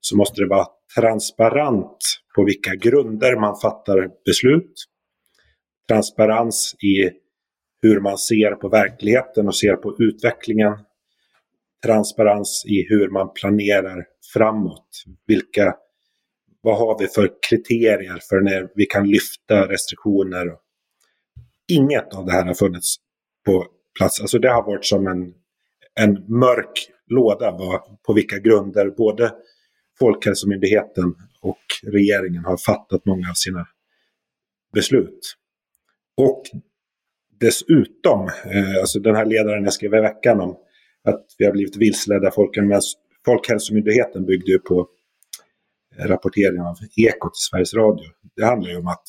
så 0.00 0.16
måste 0.16 0.40
det 0.40 0.48
vara 0.48 0.66
transparent 0.96 1.96
på 2.34 2.44
vilka 2.44 2.74
grunder 2.74 3.36
man 3.36 3.60
fattar 3.60 4.10
beslut. 4.24 4.72
Transparens 5.88 6.74
i 6.82 7.10
hur 7.82 8.00
man 8.00 8.18
ser 8.18 8.54
på 8.54 8.68
verkligheten 8.68 9.46
och 9.46 9.56
ser 9.56 9.76
på 9.76 9.96
utvecklingen. 9.98 10.72
Transparens 11.84 12.64
i 12.66 12.86
hur 12.88 13.08
man 13.08 13.32
planerar 13.32 14.04
framåt. 14.32 15.04
Vilka, 15.26 15.76
vad 16.60 16.78
har 16.78 16.98
vi 16.98 17.06
för 17.06 17.30
kriterier 17.48 18.18
för 18.28 18.40
när 18.40 18.68
vi 18.74 18.86
kan 18.86 19.08
lyfta 19.08 19.68
restriktioner? 19.68 20.56
Inget 21.72 22.14
av 22.14 22.26
det 22.26 22.32
här 22.32 22.44
har 22.44 22.54
funnits 22.54 22.96
på 23.46 23.66
plats. 23.98 24.20
Alltså 24.20 24.38
det 24.38 24.48
har 24.48 24.62
varit 24.62 24.84
som 24.84 25.06
en, 25.06 25.34
en 25.94 26.38
mörk 26.38 26.90
låda 27.06 27.52
på 28.06 28.12
vilka 28.12 28.38
grunder 28.38 28.90
både 28.90 29.32
Folkhälsomyndigheten 29.98 31.14
och 31.40 31.62
regeringen 31.82 32.44
har 32.44 32.56
fattat 32.56 33.04
många 33.06 33.30
av 33.30 33.34
sina 33.34 33.66
beslut. 34.74 35.34
Och 36.16 36.42
dessutom, 37.40 38.28
eh, 38.44 38.80
alltså 38.80 39.00
den 39.00 39.16
här 39.16 39.24
ledaren 39.24 39.64
jag 39.64 39.72
skrev 39.72 39.94
i 39.94 40.00
veckan 40.00 40.40
om 40.40 40.56
att 41.04 41.26
vi 41.38 41.44
har 41.44 41.52
blivit 41.52 41.76
vilseledda. 41.76 42.30
Folkhälsomyndigheten 43.24 44.26
byggde 44.26 44.52
ju 44.52 44.58
på 44.58 44.88
rapporteringen 45.98 46.66
av 46.66 46.76
Ekot 46.96 47.32
i 47.32 47.40
Sveriges 47.50 47.74
Radio. 47.74 48.06
Det 48.36 48.44
handlar 48.44 48.70
ju 48.70 48.76
om 48.76 48.86
att 48.88 49.04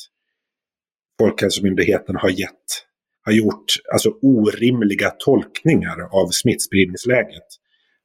Folkhälsomyndigheten 1.19 2.15
har 2.15 2.29
gett, 2.29 2.86
har 3.25 3.34
gjort 3.34 3.65
alltså 3.93 4.10
orimliga 4.22 5.10
tolkningar 5.10 6.01
av 6.12 6.29
smittspridningsläget. 6.29 7.48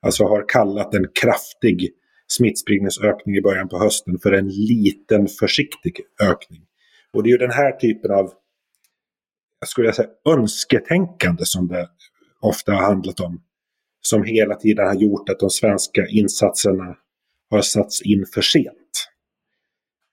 Alltså 0.00 0.24
har 0.24 0.48
kallat 0.48 0.94
en 0.94 1.06
kraftig 1.22 1.90
smittspridningsökning 2.28 3.36
i 3.36 3.40
början 3.40 3.68
på 3.68 3.78
hösten 3.78 4.18
för 4.18 4.32
en 4.32 4.48
liten 4.48 5.28
försiktig 5.28 6.00
ökning. 6.22 6.62
Och 7.12 7.22
det 7.22 7.28
är 7.28 7.30
ju 7.30 7.38
den 7.38 7.50
här 7.50 7.72
typen 7.72 8.10
av, 8.10 8.32
jag 9.60 9.68
skulle 9.68 9.92
säga, 9.92 10.08
önsketänkande 10.28 11.44
som 11.44 11.68
det 11.68 11.88
ofta 12.40 12.72
har 12.72 12.82
handlat 12.82 13.20
om. 13.20 13.42
Som 14.00 14.24
hela 14.24 14.54
tiden 14.54 14.86
har 14.86 14.94
gjort 14.94 15.28
att 15.28 15.38
de 15.38 15.50
svenska 15.50 16.06
insatserna 16.06 16.96
har 17.50 17.62
satts 17.62 18.02
in 18.02 18.26
för 18.34 18.42
sent. 18.42 19.08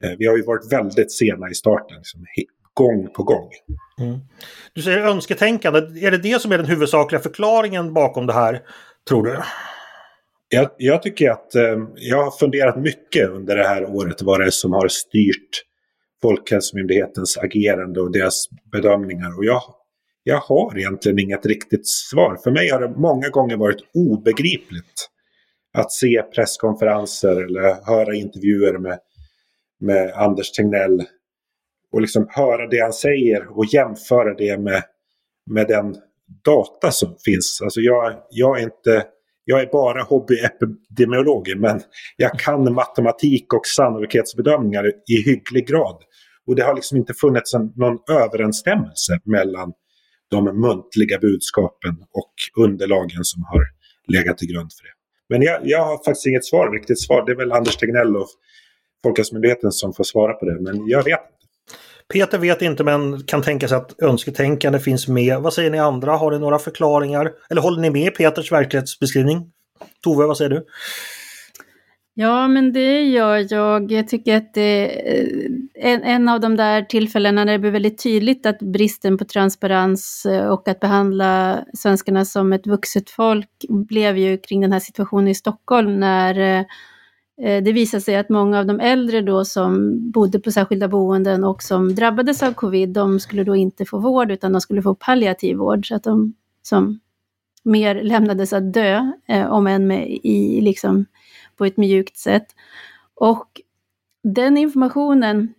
Eh, 0.03 0.11
vi 0.17 0.25
har 0.25 0.37
ju 0.37 0.43
varit 0.43 0.73
väldigt 0.73 1.11
sena 1.11 1.49
i 1.49 1.53
starten, 1.53 1.97
liksom, 1.97 2.25
gång 2.73 3.13
på 3.13 3.23
gång. 3.23 3.49
Mm. 3.99 4.19
Du 4.73 4.81
säger 4.81 4.97
önsketänkande, 4.97 5.79
är 5.79 6.11
det 6.11 6.17
det 6.17 6.41
som 6.41 6.51
är 6.51 6.57
den 6.57 6.67
huvudsakliga 6.67 7.21
förklaringen 7.21 7.93
bakom 7.93 8.27
det 8.27 8.33
här, 8.33 8.61
tror 9.07 9.23
du? 9.23 9.37
Jag, 10.53 10.69
jag 10.77 11.01
tycker 11.01 11.31
att 11.31 11.55
eh, 11.55 11.77
jag 11.95 12.23
har 12.23 12.31
funderat 12.31 12.77
mycket 12.77 13.29
under 13.29 13.55
det 13.55 13.63
här 13.63 13.85
året 13.85 14.21
vad 14.21 14.39
det 14.39 14.45
är 14.45 14.49
som 14.49 14.73
har 14.73 14.87
styrt 14.87 15.63
Folkhälsomyndighetens 16.21 17.37
agerande 17.37 18.01
och 18.01 18.11
deras 18.11 18.45
bedömningar. 18.71 19.37
Och 19.37 19.45
jag, 19.45 19.61
jag 20.23 20.37
har 20.37 20.77
egentligen 20.77 21.19
inget 21.19 21.45
riktigt 21.45 21.87
svar. 21.87 22.37
För 22.43 22.51
mig 22.51 22.69
har 22.69 22.81
det 22.81 22.89
många 22.97 23.29
gånger 23.29 23.57
varit 23.57 23.81
obegripligt 23.93 25.09
att 25.73 25.91
se 25.91 26.23
presskonferenser 26.35 27.43
eller 27.43 27.85
höra 27.85 28.15
intervjuer 28.15 28.77
med, 28.77 28.99
med 29.79 30.13
Anders 30.13 30.51
Tegnell 30.51 31.03
och 31.91 32.01
liksom 32.01 32.27
höra 32.29 32.67
det 32.67 32.79
han 32.79 32.93
säger 32.93 33.57
och 33.57 33.65
jämföra 33.65 34.33
det 34.33 34.57
med, 34.57 34.83
med 35.51 35.67
den 35.67 35.95
data 36.45 36.91
som 36.91 37.15
finns. 37.25 37.59
Alltså 37.63 37.79
jag, 37.79 38.13
jag 38.29 38.59
är 38.59 38.63
inte 38.63 39.05
jag 39.45 39.61
är 39.61 39.65
bara 39.65 40.03
hobbyepidemiolog, 40.03 41.53
men 41.57 41.81
jag 42.17 42.39
kan 42.39 42.73
matematik 42.73 43.53
och 43.53 43.65
sannolikhetsbedömningar 43.65 44.87
i 44.87 45.21
hygglig 45.25 45.67
grad. 45.67 45.97
Och 46.47 46.55
det 46.55 46.63
har 46.63 46.75
liksom 46.75 46.97
inte 46.97 47.13
funnits 47.13 47.53
en, 47.53 47.73
någon 47.75 47.97
överensstämmelse 48.09 49.19
mellan 49.25 49.73
de 50.31 50.45
muntliga 50.45 51.19
budskapen 51.19 51.95
och 52.11 52.63
underlagen 52.63 53.23
som 53.23 53.43
har 53.43 53.63
legat 54.07 54.37
till 54.37 54.47
grund 54.47 54.71
för 54.73 54.83
det. 54.83 54.93
Men 55.29 55.41
jag, 55.41 55.59
jag 55.63 55.85
har 55.85 56.03
faktiskt 56.05 56.27
inget 56.27 56.45
svar, 56.45 56.71
riktigt 56.71 57.01
svar. 57.01 57.25
Det 57.25 57.31
är 57.31 57.35
väl 57.35 57.51
Anders 57.51 57.77
Tegnell 57.77 58.15
och 58.17 58.27
Folkhälsomyndigheten 59.03 59.71
som 59.71 59.93
får 59.93 60.03
svara 60.03 60.33
på 60.33 60.45
det, 60.45 60.59
men 60.61 60.87
jag 60.87 61.03
vet 61.03 61.19
inte. 61.19 61.40
Peter 62.11 62.37
vet 62.37 62.61
inte 62.61 62.83
men 62.83 63.23
kan 63.23 63.41
tänka 63.41 63.67
sig 63.67 63.77
att 63.77 64.01
önsketänkande 64.01 64.79
finns 64.79 65.07
med. 65.07 65.37
Vad 65.39 65.53
säger 65.53 65.71
ni 65.71 65.79
andra? 65.79 66.11
Har 66.11 66.31
ni 66.31 66.39
några 66.39 66.59
förklaringar? 66.59 67.31
Eller 67.49 67.61
håller 67.61 67.81
ni 67.81 67.89
med 67.89 68.15
Peters 68.15 68.51
verklighetsbeskrivning? 68.51 69.51
Tove, 70.03 70.25
vad 70.25 70.37
säger 70.37 70.49
du? 70.49 70.65
Ja, 72.13 72.47
men 72.47 72.73
det 72.73 73.03
gör 73.03 73.53
jag. 73.53 73.91
Jag 73.91 74.07
tycker 74.07 74.37
att 74.37 74.53
det 74.53 74.85
eh, 74.85 75.27
en, 75.91 76.03
en 76.03 76.29
av 76.29 76.39
de 76.39 76.55
där 76.55 76.81
tillfällena 76.81 77.45
när 77.45 77.51
det 77.51 77.59
blir 77.59 77.71
väldigt 77.71 78.03
tydligt 78.03 78.45
att 78.45 78.59
bristen 78.59 79.17
på 79.17 79.25
transparens 79.25 80.25
eh, 80.25 80.47
och 80.47 80.67
att 80.67 80.79
behandla 80.79 81.63
svenskarna 81.73 82.25
som 82.25 82.53
ett 82.53 82.67
vuxet 82.67 83.09
folk 83.09 83.49
blev 83.69 84.17
ju 84.17 84.37
kring 84.37 84.61
den 84.61 84.71
här 84.71 84.79
situationen 84.79 85.27
i 85.27 85.35
Stockholm 85.35 85.99
när 85.99 86.59
Eh, 86.59 86.65
Eh, 87.41 87.63
det 87.63 87.71
visade 87.71 88.01
sig 88.01 88.15
att 88.15 88.29
många 88.29 88.59
av 88.59 88.65
de 88.65 88.79
äldre 88.79 89.21
då 89.21 89.45
som 89.45 89.97
bodde 90.11 90.39
på 90.39 90.51
särskilda 90.51 90.87
boenden 90.87 91.43
och 91.43 91.63
som 91.63 91.95
drabbades 91.95 92.43
av 92.43 92.53
covid, 92.53 92.89
de 92.89 93.19
skulle 93.19 93.43
då 93.43 93.55
inte 93.55 93.85
få 93.85 93.99
vård 93.99 94.31
utan 94.31 94.51
de 94.51 94.61
skulle 94.61 94.81
få 94.81 94.95
palliativ 94.95 95.57
vård, 95.57 95.87
så 95.87 95.95
att 95.95 96.03
de 96.03 96.33
som 96.61 96.99
mer 97.63 98.03
lämnades 98.03 98.53
att 98.53 98.73
dö, 98.73 99.11
eh, 99.27 99.51
om 99.51 99.67
än 99.67 99.87
med, 99.87 100.09
i, 100.23 100.61
liksom, 100.61 101.05
på 101.57 101.65
ett 101.65 101.77
mjukt 101.77 102.17
sätt. 102.17 102.45
Och 103.15 103.61
den 104.23 104.57
informationen, 104.57 105.53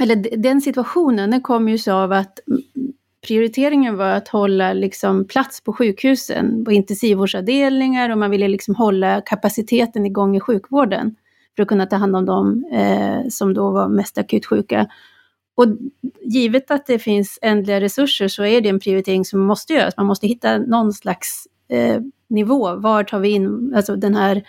eller 0.00 0.36
den 0.36 0.60
situationen, 0.60 1.30
den 1.30 1.40
kom 1.40 1.68
ju 1.68 1.78
så 1.78 1.92
av 1.92 2.12
att 2.12 2.40
prioriteringen 3.26 3.96
var 3.96 4.10
att 4.10 4.28
hålla 4.28 4.72
liksom 4.72 5.24
plats 5.24 5.60
på 5.60 5.72
sjukhusen, 5.72 6.64
på 6.64 6.72
intensivvårdsavdelningar 6.72 8.10
och 8.10 8.18
man 8.18 8.30
ville 8.30 8.48
liksom 8.48 8.74
hålla 8.74 9.20
kapaciteten 9.20 10.06
igång 10.06 10.36
i 10.36 10.40
sjukvården 10.40 11.16
för 11.56 11.62
att 11.62 11.68
kunna 11.68 11.86
ta 11.86 11.96
hand 11.96 12.16
om 12.16 12.26
dem 12.26 12.64
eh, 12.72 13.28
som 13.28 13.54
då 13.54 13.70
var 13.70 13.88
mest 13.88 14.18
akut 14.18 14.46
sjuka. 14.46 14.86
Och 15.54 15.66
givet 16.22 16.70
att 16.70 16.86
det 16.86 16.98
finns 16.98 17.38
ändliga 17.42 17.80
resurser 17.80 18.28
så 18.28 18.44
är 18.44 18.60
det 18.60 18.68
en 18.68 18.80
prioritering 18.80 19.24
som 19.24 19.40
måste 19.40 19.72
göras. 19.72 19.96
Man 19.96 20.06
måste 20.06 20.26
hitta 20.26 20.58
någon 20.58 20.92
slags 20.92 21.46
eh, 21.68 22.00
nivå. 22.28 22.74
Var 22.74 23.04
tar 23.04 23.18
vi 23.18 23.28
in 23.28 23.74
alltså 23.76 23.96
den 23.96 24.14
här 24.14 24.42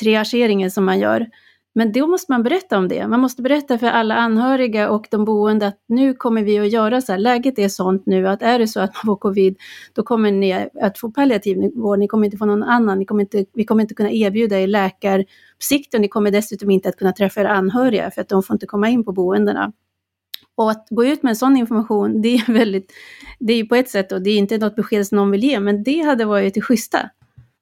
triageringen 0.00 0.70
som 0.70 0.84
man 0.84 0.98
gör? 0.98 1.26
Men 1.76 1.92
då 1.92 2.06
måste 2.06 2.32
man 2.32 2.42
berätta 2.42 2.78
om 2.78 2.88
det. 2.88 3.08
Man 3.08 3.20
måste 3.20 3.42
berätta 3.42 3.78
för 3.78 3.86
alla 3.86 4.14
anhöriga 4.14 4.90
och 4.90 5.06
de 5.10 5.24
boende 5.24 5.66
att 5.66 5.78
nu 5.88 6.14
kommer 6.14 6.42
vi 6.42 6.58
att 6.58 6.72
göra 6.72 7.00
så 7.00 7.12
här. 7.12 7.18
Läget 7.18 7.58
är 7.58 7.68
sånt 7.68 8.06
nu 8.06 8.28
att 8.28 8.42
är 8.42 8.58
det 8.58 8.68
så 8.68 8.80
att 8.80 8.94
man 8.94 9.02
får 9.06 9.16
covid, 9.16 9.56
då 9.92 10.02
kommer 10.02 10.32
ni 10.32 10.68
att 10.82 10.98
få 10.98 11.10
palliativ 11.10 11.70
vård. 11.74 11.98
Ni 11.98 12.08
kommer 12.08 12.24
inte 12.24 12.36
få 12.36 12.44
någon 12.44 12.62
annan. 12.62 12.98
Ni 12.98 13.04
kommer 13.04 13.22
inte, 13.22 13.44
vi 13.54 13.64
kommer 13.64 13.82
inte 13.82 13.94
kunna 13.94 14.10
erbjuda 14.10 14.60
er 14.60 14.66
läkarsikt 14.66 15.94
och 15.94 16.00
ni 16.00 16.08
kommer 16.08 16.30
dessutom 16.30 16.70
inte 16.70 16.88
att 16.88 16.96
kunna 16.96 17.12
träffa 17.12 17.40
era 17.40 17.50
anhöriga 17.50 18.10
för 18.10 18.20
att 18.20 18.28
de 18.28 18.42
får 18.42 18.54
inte 18.54 18.66
komma 18.66 18.88
in 18.88 19.04
på 19.04 19.12
boendena. 19.12 19.72
Och 20.56 20.70
att 20.70 20.86
gå 20.90 21.04
ut 21.04 21.22
med 21.22 21.30
en 21.30 21.36
sån 21.36 21.56
information, 21.56 22.22
det 22.22 22.34
är 22.34 22.52
väldigt, 22.52 22.92
det 23.38 23.52
är 23.52 23.64
på 23.64 23.74
ett 23.74 23.90
sätt 23.90 24.12
och 24.12 24.22
det 24.22 24.30
är 24.30 24.38
inte 24.38 24.58
något 24.58 24.76
besked 24.76 25.06
som 25.06 25.16
någon 25.16 25.30
vill 25.30 25.44
ge, 25.44 25.60
men 25.60 25.82
det 25.82 26.00
hade 26.00 26.24
varit 26.24 26.54
det 26.54 26.60
schyssta. 26.60 27.10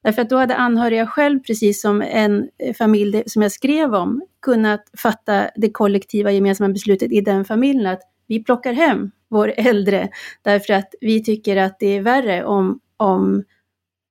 Därför 0.03 0.23
att 0.23 0.31
då 0.31 0.37
hade 0.37 0.57
anhöriga 0.57 1.07
själv, 1.07 1.41
precis 1.41 1.81
som 1.81 2.03
en 2.03 2.49
eh, 2.59 2.75
familj 2.75 3.23
som 3.27 3.43
jag 3.43 3.53
skrev 3.53 3.95
om, 3.95 4.23
kunnat 4.43 4.91
fatta 4.97 5.51
det 5.57 5.71
kollektiva 5.71 6.33
gemensamma 6.33 6.73
beslutet 6.73 7.13
i 7.13 7.21
den 7.21 7.45
familjen 7.45 7.87
att 7.87 8.03
vi 8.27 8.45
plockar 8.45 8.73
hem 8.73 9.11
vår 9.29 9.53
äldre 9.57 10.09
därför 10.43 10.73
att 10.75 10.95
vi 11.01 11.25
tycker 11.25 11.57
att 11.57 11.79
det 11.79 11.87
är 11.87 12.03
värre 12.03 12.45
om, 12.45 12.81
om 12.97 13.45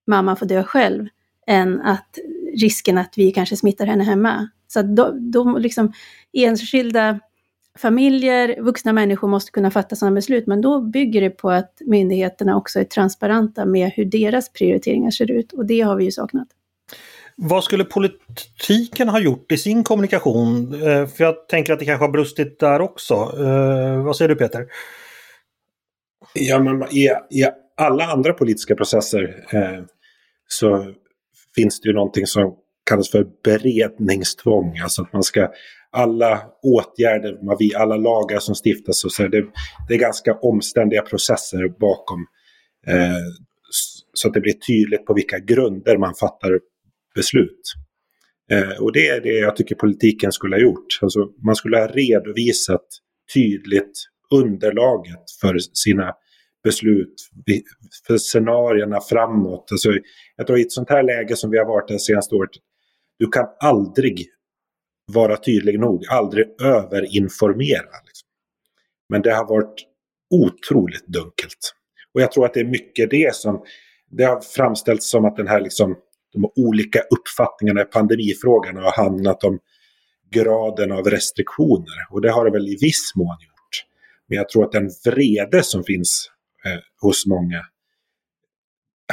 mamma 0.07 0.35
får 0.35 0.45
dö 0.45 0.63
själv 0.63 1.07
än 1.47 1.81
att 1.81 2.17
risken 2.61 2.97
att 2.97 3.13
vi 3.17 3.31
kanske 3.31 3.55
smittar 3.55 3.85
henne 3.85 4.03
hemma. 4.03 4.49
Så 4.67 4.79
att 4.79 4.95
de, 4.95 5.31
de 5.31 5.57
liksom 5.57 5.93
enskilda 6.33 7.19
familjer, 7.79 8.61
vuxna 8.61 8.93
människor 8.93 9.27
måste 9.27 9.51
kunna 9.51 9.71
fatta 9.71 9.95
sådana 9.95 10.15
beslut, 10.15 10.47
men 10.47 10.61
då 10.61 10.81
bygger 10.81 11.21
det 11.21 11.29
på 11.29 11.49
att 11.49 11.81
myndigheterna 11.85 12.57
också 12.57 12.79
är 12.79 12.83
transparenta 12.83 13.65
med 13.65 13.91
hur 13.95 14.05
deras 14.05 14.53
prioriteringar 14.53 15.11
ser 15.11 15.31
ut 15.31 15.53
och 15.53 15.65
det 15.65 15.81
har 15.81 15.95
vi 15.95 16.03
ju 16.03 16.11
saknat. 16.11 16.47
Vad 17.35 17.63
skulle 17.63 17.83
politiken 17.83 19.09
ha 19.09 19.19
gjort 19.19 19.51
i 19.51 19.57
sin 19.57 19.83
kommunikation? 19.83 20.73
Eh, 20.73 21.07
för 21.07 21.23
jag 21.23 21.47
tänker 21.47 21.73
att 21.73 21.79
det 21.79 21.85
kanske 21.85 22.05
har 22.05 22.11
brustit 22.11 22.59
där 22.59 22.81
också. 22.81 23.13
Eh, 23.13 24.03
vad 24.03 24.17
säger 24.17 24.29
du 24.29 24.35
Peter? 24.35 24.67
Ja, 26.33 26.59
men 26.59 26.83
i, 26.91 27.09
i 27.29 27.45
alla 27.77 28.05
andra 28.05 28.33
politiska 28.33 28.75
processer 28.75 29.45
eh, 29.53 29.83
så 30.47 30.93
finns 31.55 31.81
det 31.81 31.87
ju 31.89 31.93
någonting 31.93 32.27
som 32.27 32.55
kallas 32.89 33.11
för 33.11 33.27
beredningstvång. 33.43 34.77
Alltså 34.77 35.01
att 35.01 35.13
man 35.13 35.23
ska 35.23 35.51
alla 35.91 36.41
åtgärder, 36.63 37.37
alla 37.75 37.97
lagar 37.97 38.39
som 38.39 38.55
stiftas. 38.55 39.05
Och 39.05 39.11
så 39.11 39.27
det, 39.27 39.45
det 39.87 39.93
är 39.93 39.99
ganska 39.99 40.33
omständiga 40.33 41.01
processer 41.01 41.79
bakom. 41.79 42.25
Eh, 42.87 43.25
så 44.13 44.27
att 44.27 44.33
det 44.33 44.41
blir 44.41 44.53
tydligt 44.53 45.05
på 45.05 45.13
vilka 45.13 45.39
grunder 45.39 45.97
man 45.97 46.15
fattar 46.15 46.59
beslut. 47.15 47.61
Eh, 48.51 48.83
och 48.83 48.93
det 48.93 49.07
är 49.07 49.21
det 49.21 49.39
jag 49.39 49.55
tycker 49.55 49.75
politiken 49.75 50.31
skulle 50.31 50.55
ha 50.55 50.61
gjort. 50.61 50.99
Alltså, 51.01 51.19
man 51.45 51.55
skulle 51.55 51.77
ha 51.77 51.87
redovisat 51.87 52.85
tydligt 53.33 54.07
underlaget 54.33 55.31
för 55.41 55.57
sina 55.59 56.13
beslut, 56.63 57.13
för 58.07 58.17
scenarierna 58.17 59.01
framåt. 59.01 59.67
Alltså, 59.71 59.89
jag 60.35 60.47
tror 60.47 60.59
i 60.59 60.61
ett 60.61 60.71
sånt 60.71 60.89
här 60.89 61.03
läge 61.03 61.35
som 61.35 61.51
vi 61.51 61.57
har 61.57 61.65
varit 61.65 61.87
det 61.87 61.99
senaste 61.99 62.35
året, 62.35 62.51
du 63.19 63.27
kan 63.27 63.45
aldrig 63.59 64.27
vara 65.11 65.37
tydlig 65.37 65.79
nog, 65.79 66.05
aldrig 66.09 66.45
överinformera. 66.61 67.95
Liksom. 68.05 68.27
Men 69.09 69.21
det 69.21 69.33
har 69.33 69.47
varit 69.47 69.87
otroligt 70.29 71.07
dunkelt. 71.07 71.73
Och 72.13 72.21
jag 72.21 72.31
tror 72.31 72.45
att 72.45 72.53
det 72.53 72.59
är 72.59 72.65
mycket 72.65 73.09
det 73.09 73.35
som 73.35 73.63
det 74.11 74.23
har 74.23 74.41
framställts 74.41 75.09
som 75.09 75.25
att 75.25 75.35
den 75.35 75.47
här 75.47 75.61
liksom, 75.61 75.95
de 76.33 76.51
olika 76.55 76.99
uppfattningarna 76.99 77.81
i 77.81 77.85
pandemifrågan 77.85 78.77
har 78.77 79.03
handlat 79.03 79.43
om 79.43 79.59
graden 80.31 80.91
av 80.91 81.05
restriktioner. 81.05 82.07
Och 82.09 82.21
det 82.21 82.31
har 82.31 82.45
det 82.45 82.51
väl 82.51 82.67
i 82.67 82.77
viss 82.81 83.11
mån 83.15 83.37
gjort. 83.39 83.85
Men 84.27 84.37
jag 84.37 84.49
tror 84.49 84.65
att 84.65 84.71
den 84.71 84.89
vrede 85.05 85.63
som 85.63 85.83
finns 85.83 86.31
eh, 86.65 86.79
hos 87.01 87.25
många 87.25 87.61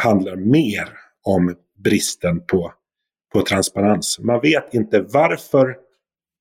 handlar 0.00 0.36
mer 0.36 0.88
om 1.22 1.56
bristen 1.84 2.46
på, 2.46 2.72
på 3.32 3.42
transparens. 3.42 4.18
Man 4.18 4.40
vet 4.40 4.74
inte 4.74 5.00
varför 5.00 5.76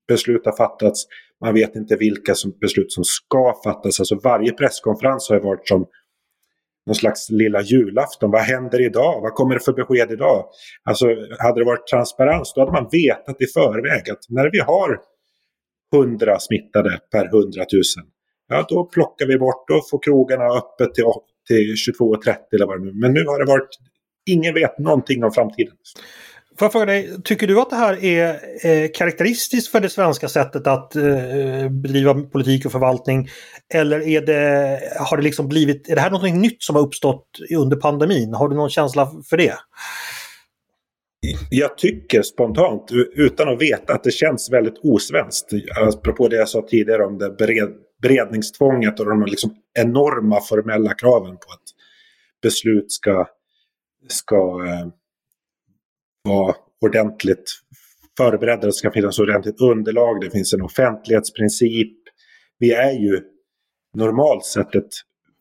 beslut 0.08 0.46
har 0.46 0.56
fattats. 0.56 1.06
Man 1.40 1.54
vet 1.54 1.76
inte 1.76 1.96
vilka 1.96 2.34
som, 2.34 2.58
beslut 2.60 2.92
som 2.92 3.04
ska 3.04 3.54
fattas. 3.64 4.00
Alltså 4.00 4.18
varje 4.24 4.52
presskonferens 4.52 5.28
har 5.28 5.40
varit 5.40 5.68
som 5.68 5.86
någon 6.86 6.94
slags 6.94 7.30
lilla 7.30 7.62
julafton. 7.62 8.30
Vad 8.30 8.40
händer 8.40 8.86
idag? 8.86 9.20
Vad 9.20 9.34
kommer 9.34 9.54
det 9.54 9.60
för 9.60 9.72
besked 9.72 10.10
idag? 10.10 10.44
Alltså 10.84 11.06
hade 11.38 11.60
det 11.60 11.64
varit 11.64 11.86
transparens 11.86 12.52
då 12.54 12.60
hade 12.60 12.72
man 12.72 12.88
vetat 12.92 13.42
i 13.42 13.46
förväg 13.46 14.10
att 14.10 14.24
när 14.28 14.50
vi 14.52 14.58
har 14.58 15.00
100 15.94 16.38
smittade 16.38 17.00
per 17.12 17.24
100 17.24 17.64
000 17.72 17.82
ja 18.48 18.66
då 18.68 18.84
plockar 18.84 19.26
vi 19.26 19.38
bort, 19.38 19.68
då 19.68 19.82
får 19.90 20.02
krogarna 20.02 20.44
öppet 20.44 20.94
till, 20.94 21.04
till 21.48 21.74
22.30 22.00 22.36
eller 22.52 22.66
vad 22.66 22.80
det 22.80 22.84
nu 22.84 22.92
Men 22.94 23.12
nu 23.12 23.24
har 23.24 23.38
det 23.38 23.52
varit, 23.52 23.68
ingen 24.30 24.54
vet 24.54 24.78
någonting 24.78 25.24
om 25.24 25.32
framtiden. 25.32 25.74
Får 26.58 26.66
jag 26.66 26.72
fråga 26.72 26.86
dig, 26.86 27.22
tycker 27.24 27.46
du 27.46 27.60
att 27.60 27.70
det 27.70 27.76
här 27.76 28.04
är 28.04 28.28
eh, 28.66 28.90
karaktäristiskt 28.94 29.72
för 29.72 29.80
det 29.80 29.88
svenska 29.88 30.28
sättet 30.28 30.66
att 30.66 30.96
eh, 30.96 31.02
bedriva 31.70 32.14
politik 32.14 32.66
och 32.66 32.72
förvaltning? 32.72 33.28
Eller 33.74 34.00
är 34.08 34.20
det, 34.20 34.80
har 35.00 35.16
det 35.16 35.22
liksom 35.22 35.48
blivit, 35.48 35.88
är 35.88 35.94
det 35.94 36.00
här 36.00 36.10
något 36.10 36.34
nytt 36.34 36.62
som 36.62 36.76
har 36.76 36.82
uppstått 36.82 37.28
under 37.56 37.76
pandemin? 37.76 38.34
Har 38.34 38.48
du 38.48 38.56
någon 38.56 38.70
känsla 38.70 39.10
för 39.30 39.36
det? 39.36 39.54
Jag 41.50 41.78
tycker 41.78 42.22
spontant, 42.22 42.90
utan 43.14 43.48
att 43.48 43.62
veta, 43.62 43.92
att 43.94 44.04
det 44.04 44.10
känns 44.10 44.52
väldigt 44.52 44.78
osvenskt. 44.82 45.52
Apropå 45.80 46.28
det 46.28 46.36
jag 46.36 46.48
sa 46.48 46.62
tidigare 46.68 47.04
om 47.04 47.18
det 47.18 47.30
bered, 47.30 47.70
beredningstvånget 48.02 49.00
och 49.00 49.06
de 49.06 49.24
liksom 49.24 49.50
enorma 49.78 50.40
formella 50.40 50.94
kraven 50.94 51.36
på 51.36 51.52
att 51.52 51.64
beslut 52.42 52.92
ska, 52.92 53.26
ska 54.08 54.64
eh, 54.66 54.88
vara 56.22 56.54
ordentligt 56.80 57.52
förberedda. 58.16 58.66
Det 58.66 58.72
ska 58.72 58.90
finnas 58.90 59.18
ordentligt 59.18 59.60
underlag. 59.60 60.20
Det 60.20 60.30
finns 60.30 60.52
en 60.52 60.62
offentlighetsprincip. 60.62 61.98
Vi 62.58 62.72
är 62.72 62.92
ju 62.92 63.20
normalt 63.94 64.44
sett 64.44 64.74
ett 64.74 64.90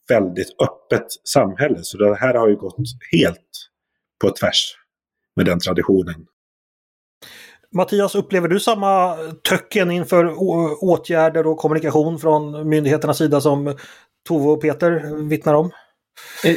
väldigt 0.09 0.49
öppet 0.61 1.07
samhälle. 1.23 1.77
Så 1.81 1.97
det 1.97 2.15
här 2.15 2.33
har 2.33 2.47
ju 2.47 2.55
gått 2.55 2.75
helt 3.11 3.69
på 4.21 4.29
tvärs 4.29 4.75
med 5.35 5.45
den 5.45 5.59
traditionen. 5.59 6.25
Mattias, 7.71 8.15
upplever 8.15 8.47
du 8.47 8.59
samma 8.59 9.15
töcken 9.49 9.91
inför 9.91 10.33
åtgärder 10.83 11.47
och 11.47 11.57
kommunikation 11.57 12.19
från 12.19 12.69
myndigheternas 12.69 13.17
sida 13.17 13.41
som 13.41 13.75
Tove 14.27 14.49
och 14.49 14.61
Peter 14.61 15.23
vittnar 15.29 15.53
om? 15.53 15.71
Eh, 16.43 16.55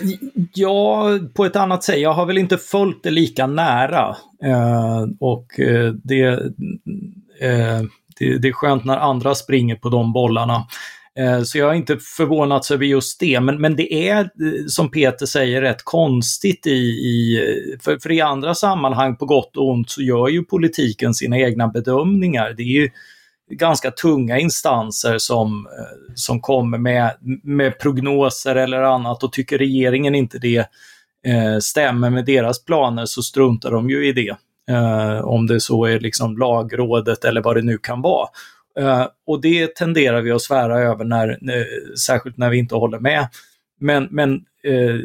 ja, 0.54 1.08
på 1.34 1.44
ett 1.44 1.56
annat 1.56 1.84
sätt. 1.84 2.00
Jag 2.00 2.12
har 2.12 2.26
väl 2.26 2.38
inte 2.38 2.58
följt 2.58 3.02
det 3.02 3.10
lika 3.10 3.46
nära. 3.46 4.16
Eh, 4.44 5.04
och 5.20 5.60
eh, 5.60 5.92
det, 5.92 6.22
eh, 7.40 7.80
det, 8.18 8.38
det, 8.38 8.48
är 8.48 8.52
skönt 8.52 8.84
när 8.84 8.96
andra 8.96 9.34
springer 9.34 9.76
på 9.76 9.88
de 9.88 10.12
bollarna. 10.12 10.66
Eh, 11.18 11.42
så 11.42 11.58
jag 11.58 11.66
har 11.66 11.74
inte 11.74 11.96
förvånats 11.96 12.70
över 12.70 12.86
just 12.86 13.20
det. 13.20 13.40
Men, 13.40 13.60
men 13.60 13.76
det 13.76 14.08
är, 14.08 14.20
eh, 14.20 14.66
som 14.66 14.90
Peter 14.90 15.26
säger, 15.26 15.62
rätt 15.62 15.84
konstigt 15.84 16.66
i... 16.66 16.80
i 16.80 17.38
för, 17.84 17.98
för 17.98 18.12
i 18.12 18.20
andra 18.20 18.54
sammanhang, 18.54 19.16
på 19.16 19.26
gott 19.26 19.56
och 19.56 19.68
ont, 19.68 19.90
så 19.90 20.02
gör 20.02 20.28
ju 20.28 20.44
politiken 20.44 21.14
sina 21.14 21.38
egna 21.38 21.68
bedömningar. 21.68 22.54
Det 22.56 22.62
är 22.62 22.80
ju 22.82 22.90
ganska 23.50 23.90
tunga 23.90 24.38
instanser 24.38 25.18
som, 25.18 25.66
eh, 25.66 26.14
som 26.14 26.40
kommer 26.40 26.78
med, 26.78 27.10
med 27.42 27.78
prognoser 27.78 28.56
eller 28.56 28.82
annat 28.82 29.22
och 29.22 29.32
tycker 29.32 29.58
regeringen 29.58 30.14
inte 30.14 30.38
det 30.38 30.58
eh, 31.26 31.58
stämmer 31.60 32.10
med 32.10 32.24
deras 32.24 32.64
planer 32.64 33.06
så 33.06 33.22
struntar 33.22 33.70
de 33.70 33.90
ju 33.90 34.08
i 34.08 34.12
det. 34.12 34.36
Eh, 34.70 35.20
om 35.20 35.46
det 35.46 35.60
så 35.60 35.84
är 35.84 36.00
liksom 36.00 36.38
lagrådet 36.38 37.24
eller 37.24 37.42
vad 37.42 37.56
det 37.56 37.62
nu 37.62 37.78
kan 37.78 38.02
vara. 38.02 38.28
Eh, 38.78 39.06
och 39.26 39.40
det 39.40 39.74
tenderar 39.74 40.20
vi 40.20 40.30
att 40.30 40.42
svära 40.42 40.80
över, 40.80 41.04
när, 41.04 41.38
när, 41.40 41.66
särskilt 41.96 42.36
när 42.36 42.50
vi 42.50 42.58
inte 42.58 42.74
håller 42.74 42.98
med. 42.98 43.28
Men, 43.80 44.08
men 44.10 44.34
eh, 44.64 44.96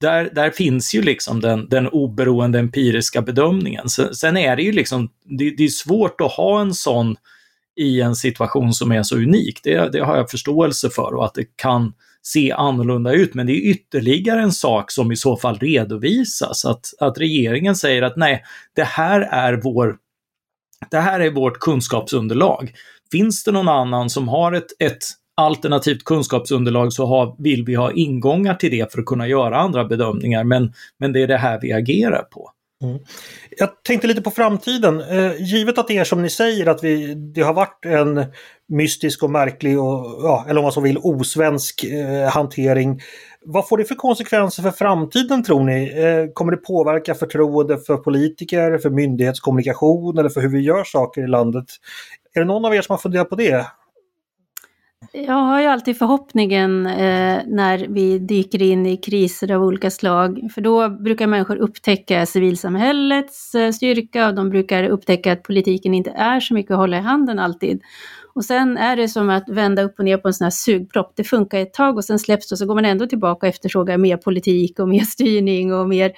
där, 0.00 0.30
där 0.34 0.50
finns 0.50 0.94
ju 0.94 1.02
liksom 1.02 1.40
den, 1.40 1.68
den 1.68 1.88
oberoende 1.88 2.58
empiriska 2.58 3.22
bedömningen. 3.22 3.88
Sen, 3.88 4.14
sen 4.14 4.36
är 4.36 4.56
det 4.56 4.62
ju 4.62 4.72
liksom, 4.72 5.08
det, 5.38 5.50
det, 5.50 5.64
är 5.64 5.68
svårt 5.68 6.20
att 6.20 6.32
ha 6.32 6.60
en 6.60 6.74
sån 6.74 7.16
i 7.76 8.00
en 8.00 8.16
situation 8.16 8.72
som 8.72 8.92
är 8.92 9.02
så 9.02 9.16
unik. 9.16 9.60
Det, 9.62 9.92
det 9.92 10.00
har 10.00 10.16
jag 10.16 10.30
förståelse 10.30 10.90
för 10.90 11.14
och 11.14 11.24
att 11.24 11.34
det 11.34 11.56
kan 11.56 11.92
se 12.22 12.52
annorlunda 12.52 13.12
ut. 13.12 13.34
Men 13.34 13.46
det 13.46 13.52
är 13.52 13.70
ytterligare 13.70 14.42
en 14.42 14.52
sak 14.52 14.90
som 14.90 15.12
i 15.12 15.16
så 15.16 15.36
fall 15.36 15.58
redovisas. 15.58 16.64
Att, 16.64 16.86
att 17.00 17.18
regeringen 17.18 17.76
säger 17.76 18.02
att 18.02 18.16
nej, 18.16 18.44
det 18.74 18.84
här 18.84 19.20
är 19.20 19.60
vår 19.62 19.96
det 20.90 20.98
här 20.98 21.20
är 21.20 21.30
vårt 21.30 21.58
kunskapsunderlag. 21.58 22.72
Finns 23.12 23.44
det 23.44 23.52
någon 23.52 23.68
annan 23.68 24.10
som 24.10 24.28
har 24.28 24.52
ett, 24.52 24.66
ett 24.78 25.04
alternativt 25.36 26.04
kunskapsunderlag 26.04 26.92
så 26.92 27.06
har, 27.06 27.36
vill 27.38 27.64
vi 27.64 27.74
ha 27.74 27.92
ingångar 27.92 28.54
till 28.54 28.70
det 28.70 28.92
för 28.92 29.00
att 29.00 29.06
kunna 29.06 29.28
göra 29.28 29.58
andra 29.58 29.84
bedömningar, 29.84 30.44
men, 30.44 30.72
men 30.98 31.12
det 31.12 31.22
är 31.22 31.26
det 31.26 31.36
här 31.36 31.58
vi 31.62 31.72
agerar 31.72 32.22
på. 32.22 32.50
Mm. 32.82 32.98
Jag 33.58 33.82
tänkte 33.82 34.06
lite 34.06 34.22
på 34.22 34.30
framtiden. 34.30 35.00
Eh, 35.00 35.42
givet 35.42 35.78
att 35.78 35.88
det 35.88 35.98
är 35.98 36.04
som 36.04 36.22
ni 36.22 36.30
säger 36.30 36.66
att 36.66 36.84
vi, 36.84 37.14
det 37.14 37.40
har 37.40 37.54
varit 37.54 37.84
en 37.84 38.24
mystisk 38.68 39.22
och 39.22 39.30
märklig 39.30 39.80
och, 39.80 40.22
ja, 40.22 40.44
eller 40.48 40.58
om 40.58 40.62
man 40.62 40.72
så 40.72 40.80
vill, 40.80 40.98
osvensk 40.98 41.84
eh, 41.84 42.28
hantering. 42.30 43.00
Vad 43.44 43.68
får 43.68 43.78
det 43.78 43.84
för 43.84 43.94
konsekvenser 43.94 44.62
för 44.62 44.70
framtiden 44.70 45.44
tror 45.44 45.64
ni? 45.64 45.92
Eh, 45.96 46.32
kommer 46.32 46.52
det 46.52 46.56
påverka 46.56 47.14
förtroende 47.14 47.78
för 47.78 47.96
politiker, 47.96 48.78
för 48.78 48.90
myndighetskommunikation 48.90 50.18
eller 50.18 50.28
för 50.28 50.40
hur 50.40 50.48
vi 50.48 50.60
gör 50.60 50.84
saker 50.84 51.24
i 51.24 51.26
landet? 51.26 51.66
Är 52.34 52.40
det 52.40 52.46
någon 52.46 52.64
av 52.64 52.74
er 52.74 52.82
som 52.82 52.92
har 52.92 52.98
funderat 52.98 53.30
på 53.30 53.36
det? 53.36 53.66
Jag 55.12 55.34
har 55.34 55.60
ju 55.60 55.66
alltid 55.66 55.98
förhoppningen 55.98 56.86
eh, 56.86 57.40
när 57.46 57.86
vi 57.88 58.18
dyker 58.18 58.62
in 58.62 58.86
i 58.86 58.96
kriser 58.96 59.52
av 59.52 59.62
olika 59.62 59.90
slag, 59.90 60.48
för 60.54 60.60
då 60.60 60.88
brukar 60.88 61.26
människor 61.26 61.56
upptäcka 61.56 62.26
civilsamhällets 62.26 63.54
eh, 63.54 63.72
styrka 63.72 64.28
och 64.28 64.34
de 64.34 64.50
brukar 64.50 64.84
upptäcka 64.84 65.32
att 65.32 65.42
politiken 65.42 65.94
inte 65.94 66.10
är 66.10 66.40
så 66.40 66.54
mycket 66.54 66.70
att 66.70 66.78
hålla 66.78 66.96
i 66.96 67.00
handen 67.00 67.38
alltid. 67.38 67.82
Och 68.34 68.44
sen 68.44 68.76
är 68.78 68.96
det 68.96 69.08
som 69.08 69.30
att 69.30 69.48
vända 69.48 69.82
upp 69.82 69.98
och 69.98 70.04
ner 70.04 70.16
på 70.16 70.28
en 70.28 70.34
sån 70.34 70.44
här 70.44 70.50
sugpropp. 70.50 71.12
Det 71.16 71.24
funkar 71.24 71.58
ett 71.58 71.74
tag 71.74 71.96
och 71.96 72.04
sen 72.04 72.18
släpps 72.18 72.48
det 72.48 72.54
och 72.54 72.58
så 72.58 72.66
går 72.66 72.74
man 72.74 72.84
ändå 72.84 73.06
tillbaka 73.06 73.46
och 73.46 73.50
efterfrågar 73.50 73.98
mer 73.98 74.16
politik 74.16 74.78
och 74.78 74.88
mer 74.88 75.00
styrning 75.00 75.74
och 75.74 75.88
mer, 75.88 76.12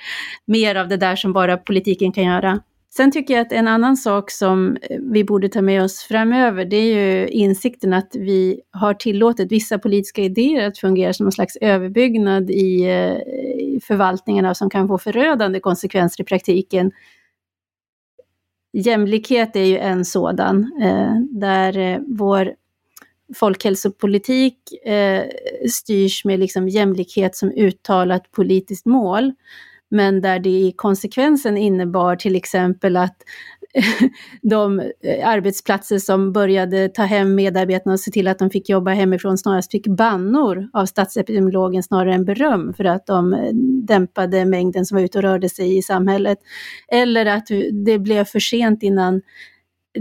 mer 0.44 0.74
av 0.74 0.88
det 0.88 0.96
där 0.96 1.16
som 1.16 1.33
bara 1.33 1.57
politiken 1.57 2.12
kan 2.12 2.24
göra. 2.24 2.61
Sen 2.90 3.12
tycker 3.12 3.35
jag 3.35 3.40
att 3.40 3.53
en 3.53 3.68
annan 3.68 3.96
sak 3.96 4.31
som 4.31 4.77
eh, 4.83 4.98
vi 5.12 5.24
borde 5.24 5.48
ta 5.48 5.62
med 5.62 5.83
oss 5.83 6.03
framöver, 6.03 6.64
det 6.64 6.77
är 6.77 6.94
ju 6.94 7.29
insikten 7.29 7.92
att 7.92 8.16
vi 8.16 8.61
har 8.70 8.94
tillåtit 8.94 9.53
vissa 9.53 9.79
politiska 9.79 10.22
idéer 10.22 10.68
att 10.68 10.79
fungera 10.79 11.12
som 11.12 11.27
en 11.27 11.33
slags 11.33 11.57
överbyggnad 11.57 12.51
i, 12.51 12.83
eh, 12.83 13.81
förvaltningarna 13.83 14.55
som 14.55 14.70
kan 14.70 14.88
få 14.88 14.98
förödande 14.98 15.61
konsekvenser 15.61 16.22
i 16.22 16.27
praktiken. 16.27 16.92
Jämlikhet 18.72 19.57
är 19.57 19.64
ju 19.64 19.79
en 19.79 20.05
sådan, 20.05 20.72
eh, 20.83 21.14
där 21.31 22.01
vår 22.18 22.55
folkhälsopolitik 23.35 24.57
styrs 25.70 26.24
med 26.24 26.40
liksom 26.40 26.68
jämlikhet 26.68 27.37
som 27.37 27.51
uttalat 27.51 28.33
politiskt 28.33 28.87
mål 28.87 29.33
men 29.90 30.20
där 30.20 30.38
det 30.38 30.51
i 30.51 30.72
konsekvensen 30.77 31.57
innebar 31.57 32.16
till 32.16 32.37
exempel 32.37 32.96
att 32.96 33.16
de 34.42 34.81
eh, 34.81 35.29
arbetsplatser 35.29 35.98
som 35.98 36.33
började 36.33 36.88
ta 36.88 37.03
hem 37.03 37.35
medarbetarna 37.35 37.92
och 37.92 38.01
se 38.01 38.11
till 38.11 38.29
att 38.29 38.38
de 38.38 38.51
fick 38.51 38.68
jobba 38.68 38.90
hemifrån 38.90 39.38
snarast 39.38 39.70
fick 39.70 39.87
bannor 39.87 40.68
av 40.72 40.87
statsepidemiologen 40.87 41.83
snarare 41.83 42.14
än 42.14 42.24
beröm 42.24 42.74
för 42.74 42.85
att 42.85 43.07
de 43.07 43.33
eh, 43.35 43.51
dämpade 43.83 44.44
mängden 44.44 44.87
som 44.87 44.96
var 44.96 45.03
ute 45.03 45.18
och 45.18 45.22
rörde 45.22 45.48
sig 45.48 45.77
i 45.77 45.83
samhället. 45.83 46.38
Eller 46.88 47.27
att 47.27 47.46
det 47.85 47.98
blev 47.98 48.24
för 48.24 48.40
sent 48.40 48.83
innan 48.83 49.22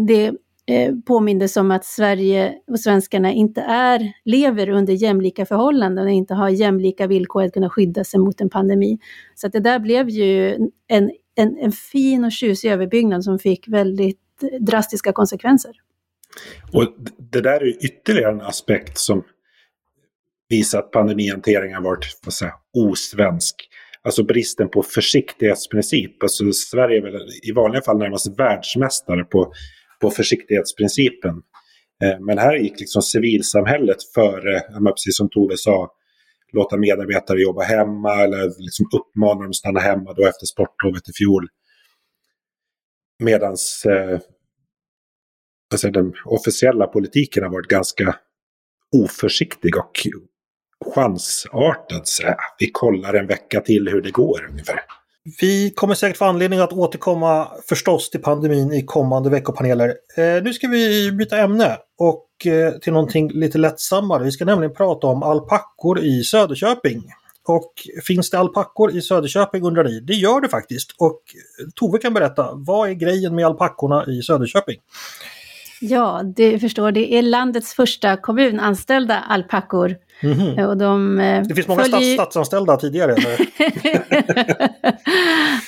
det 0.08 0.32
Eh, 0.70 0.94
påmindes 1.06 1.58
om 1.58 1.72
att 1.72 1.86
Sverige 1.86 2.54
och 2.68 2.80
svenskarna 2.80 3.32
inte 3.32 3.62
är, 3.62 4.14
lever 4.26 4.70
under 4.70 4.94
jämlika 4.94 5.46
förhållanden 5.46 6.06
och 6.06 6.12
inte 6.12 6.34
har 6.34 6.50
jämlika 6.50 7.08
villkor 7.08 7.44
att 7.44 7.54
kunna 7.54 7.70
skydda 7.70 8.04
sig 8.04 8.20
mot 8.20 8.42
en 8.42 8.50
pandemi. 8.50 9.00
Så 9.36 9.48
att 9.48 9.54
det 9.54 9.60
där 9.60 9.80
blev 9.80 10.10
ju 10.10 10.56
en, 10.88 11.12
en, 11.36 11.58
en 11.58 11.72
fin 11.72 12.26
och 12.26 12.32
tjusig 12.32 12.72
överbyggnad 12.72 13.24
som 13.24 13.40
fick 13.40 13.68
väldigt 13.68 14.20
drastiska 14.60 15.12
konsekvenser. 15.12 15.72
Och 16.74 16.84
det 17.32 17.42
där 17.42 17.62
är 17.62 17.86
ytterligare 17.86 18.32
en 18.32 18.42
aspekt 18.42 18.98
som 18.98 19.24
visar 20.50 20.80
att 20.80 20.92
pandemihanteringen 20.92 21.76
har 21.76 21.84
varit 21.84 22.20
vad 22.26 22.34
säga, 22.34 22.54
osvensk. 22.78 23.56
Alltså 24.02 24.24
bristen 24.24 24.70
på 24.70 24.84
försiktighetsprincip. 24.84 26.24
Alltså 26.24 26.52
Sverige 26.52 26.98
är 26.98 27.02
väl 27.02 27.28
i 27.44 27.52
vanliga 27.52 27.82
fall 27.82 27.98
närmast 27.98 28.40
världsmästare 28.40 29.24
på 29.24 29.54
på 30.02 30.10
försiktighetsprincipen. 30.10 31.36
Eh, 32.04 32.20
men 32.20 32.38
här 32.38 32.56
gick 32.56 32.80
liksom 32.80 33.02
civilsamhället 33.02 33.98
före, 34.16 34.60
precis 34.94 35.18
som 35.18 35.30
Tove 35.30 35.58
sa, 35.58 35.92
låta 36.54 36.78
medarbetare 36.78 37.42
jobba 37.42 37.64
hemma 37.64 38.14
eller 38.14 38.62
liksom 38.62 38.86
uppmana 38.94 39.42
dem 39.42 39.50
att 39.50 39.56
stanna 39.56 39.80
hemma 39.80 40.14
då 40.14 40.26
efter 40.26 40.46
sportlovet 40.46 41.10
i 41.10 41.14
fjol. 41.14 41.48
Medan 43.24 43.56
eh, 43.86 44.20
alltså 45.72 45.92
den 45.92 46.14
officiella 46.26 46.88
politiken 46.88 47.44
har 47.44 47.50
varit 47.50 47.68
ganska 47.68 48.16
oförsiktig 48.96 49.78
och 49.78 49.92
chansartad. 50.94 52.08
Så, 52.08 52.36
vi 52.60 52.72
kollar 52.72 53.14
en 53.14 53.28
vecka 53.28 53.62
till 53.62 53.88
hur 53.88 54.02
det 54.02 54.12
går 54.12 54.48
ungefär. 54.50 54.80
Vi 55.40 55.72
kommer 55.76 55.94
säkert 55.94 56.18
få 56.18 56.26
anledning 56.26 56.60
att 56.60 56.74
återkomma 56.74 57.48
förstås 57.70 58.10
till 58.10 58.22
pandemin 58.22 58.74
i 58.74 58.86
kommande 58.86 59.30
veckopaneler. 59.30 59.94
Eh, 60.18 60.44
nu 60.44 60.54
ska 60.54 60.68
vi 60.68 61.12
byta 61.12 61.38
ämne 61.38 61.78
och 61.98 62.46
eh, 62.46 62.74
till 62.74 62.94
någonting 62.94 63.32
lite 63.32 63.58
lättsammare. 63.58 64.24
Vi 64.24 64.32
ska 64.32 64.46
nämligen 64.46 64.74
prata 64.74 65.08
om 65.08 65.24
alpackor 65.24 66.00
i 66.00 66.24
Söderköping. 66.24 67.04
Och 67.48 67.74
finns 68.04 68.30
det 68.30 68.40
alpackor 68.40 68.92
i 68.92 69.02
Söderköping 69.02 69.64
undrar 69.64 69.84
ni? 69.84 70.00
Det 70.00 70.14
gör 70.14 70.42
det 70.42 70.50
faktiskt. 70.50 70.96
Och 70.98 71.22
Tove 71.76 71.98
kan 71.98 72.14
berätta, 72.14 72.50
vad 72.54 72.90
är 72.90 72.94
grejen 72.94 73.36
med 73.36 73.46
alpackorna 73.46 74.06
i 74.08 74.22
Söderköping? 74.22 74.78
Ja, 75.82 76.22
du 76.36 76.60
förstår, 76.60 76.92
det 76.92 77.14
är 77.14 77.22
landets 77.22 77.74
första 77.74 78.18
kommunanställda 78.18 79.20
alpackor 79.20 79.96
Mm 80.20 80.38
-hmm. 80.38 80.66
och 80.66 80.78
de, 80.78 81.20
eh, 81.20 81.44
det 81.44 81.56
finns 81.56 81.68
många 81.68 81.84
följer... 81.84 82.14
statsanställda 82.14 82.78
tidigare? 82.78 83.16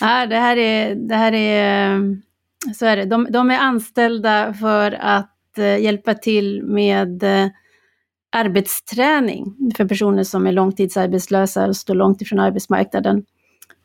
ja, 0.01 0.25
det 0.25 0.35
här 0.35 0.57
är, 0.57 0.95
det 0.95 1.15
här 1.15 1.33
är, 1.33 1.99
så 2.75 2.85
är 2.85 2.97
det. 2.97 3.05
De, 3.05 3.27
de 3.29 3.51
är 3.51 3.59
anställda 3.59 4.53
för 4.53 4.97
att 5.01 5.35
uh, 5.57 5.79
hjälpa 5.79 6.13
till 6.13 6.63
med 6.63 7.23
arbetsträning 8.31 9.55
för 9.77 9.85
personer 9.85 10.23
som 10.23 10.47
är 10.47 10.51
långtidsarbetslösa 10.51 11.67
och 11.67 11.75
står 11.75 11.95
långt 11.95 12.21
ifrån 12.21 12.39
arbetsmarknaden. 12.39 13.23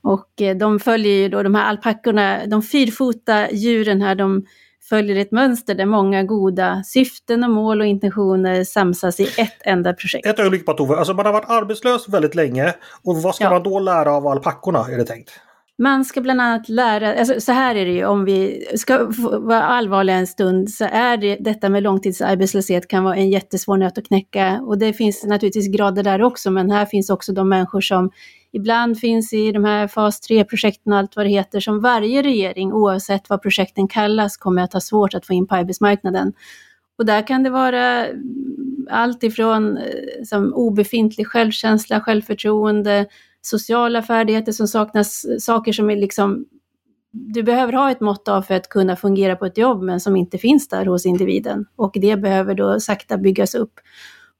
Och 0.02 0.42
de 0.56 0.80
följer 0.80 1.12
ju 1.12 1.28
då 1.28 1.42
de 1.42 1.54
här 1.54 1.64
alpackorna, 1.64 2.46
de 2.46 2.62
fyrfota 2.62 3.50
djuren 3.50 4.02
här, 4.02 4.14
de 4.14 4.46
följer 4.88 5.16
ett 5.16 5.32
mönster 5.32 5.74
där 5.74 5.86
många 5.86 6.22
goda 6.22 6.82
syften 6.84 7.44
och 7.44 7.50
mål 7.50 7.80
och 7.80 7.86
intentioner 7.86 8.64
samsas 8.64 9.20
i 9.20 9.24
ett 9.24 9.58
enda 9.60 9.92
projekt. 9.92 10.26
Ett 10.26 10.38
ögonblick 10.38 10.66
bara 10.66 10.76
Tove, 10.76 10.96
alltså 10.96 11.14
man 11.14 11.26
har 11.26 11.32
varit 11.32 11.50
arbetslös 11.50 12.08
väldigt 12.08 12.34
länge 12.34 12.74
och 13.04 13.22
vad 13.22 13.34
ska 13.34 13.44
ja. 13.44 13.50
man 13.50 13.62
då 13.62 13.80
lära 13.80 14.12
av 14.12 14.26
alpackorna 14.26 14.86
är 14.90 14.98
det 14.98 15.04
tänkt? 15.04 15.30
Man 15.78 16.04
ska 16.04 16.20
bland 16.20 16.40
annat 16.40 16.68
lära, 16.68 17.14
alltså 17.14 17.40
så 17.40 17.52
här 17.52 17.74
är 17.74 17.84
det 17.84 17.92
ju 17.92 18.04
om 18.04 18.24
vi 18.24 18.66
ska 18.76 19.10
vara 19.38 19.62
allvarliga 19.62 20.16
en 20.16 20.26
stund 20.26 20.70
så 20.70 20.84
är 20.84 21.16
det 21.16 21.36
detta 21.40 21.68
med 21.68 21.82
långtidsarbetslöshet 21.82 22.88
kan 22.88 23.04
vara 23.04 23.16
en 23.16 23.30
jättesvår 23.30 23.76
nöt 23.76 23.98
att 23.98 24.06
knäcka 24.06 24.60
och 24.66 24.78
det 24.78 24.92
finns 24.92 25.24
naturligtvis 25.24 25.68
grader 25.68 26.02
där 26.02 26.22
också 26.22 26.50
men 26.50 26.70
här 26.70 26.86
finns 26.86 27.10
också 27.10 27.32
de 27.32 27.48
människor 27.48 27.80
som 27.80 28.10
ibland 28.54 28.98
finns 28.98 29.32
i 29.32 29.52
de 29.52 29.64
här 29.64 29.88
fas 29.88 30.20
3-projekten 30.30 30.92
och 30.92 30.98
allt 30.98 31.16
vad 31.16 31.26
det 31.26 31.30
heter, 31.30 31.60
som 31.60 31.80
varje 31.80 32.22
regering, 32.22 32.72
oavsett 32.72 33.30
vad 33.30 33.42
projekten 33.42 33.88
kallas, 33.88 34.36
kommer 34.36 34.62
att 34.62 34.72
ha 34.72 34.80
svårt 34.80 35.14
att 35.14 35.26
få 35.26 35.32
in 35.32 35.46
på 35.46 35.54
arbetsmarknaden. 35.54 36.32
Och 36.98 37.06
där 37.06 37.26
kan 37.26 37.42
det 37.42 37.50
vara 37.50 38.06
mm, 38.06 38.86
allt 38.90 39.22
ifrån 39.22 39.76
eh, 39.76 39.84
som 40.24 40.54
obefintlig 40.54 41.26
självkänsla, 41.26 42.00
självförtroende, 42.00 43.06
sociala 43.40 44.02
färdigheter 44.02 44.52
som 44.52 44.68
saknas, 44.68 45.26
saker 45.40 45.72
som 45.72 45.90
är 45.90 45.96
liksom 45.96 46.44
du 47.16 47.42
behöver 47.42 47.72
ha 47.72 47.90
ett 47.90 48.00
mått 48.00 48.28
av 48.28 48.42
för 48.42 48.54
att 48.54 48.68
kunna 48.68 48.96
fungera 48.96 49.36
på 49.36 49.46
ett 49.46 49.58
jobb 49.58 49.82
men 49.82 50.00
som 50.00 50.16
inte 50.16 50.38
finns 50.38 50.68
där 50.68 50.86
hos 50.86 51.06
individen. 51.06 51.66
Och 51.76 51.92
det 51.94 52.16
behöver 52.16 52.54
då 52.54 52.80
sakta 52.80 53.18
byggas 53.18 53.54
upp. 53.54 53.80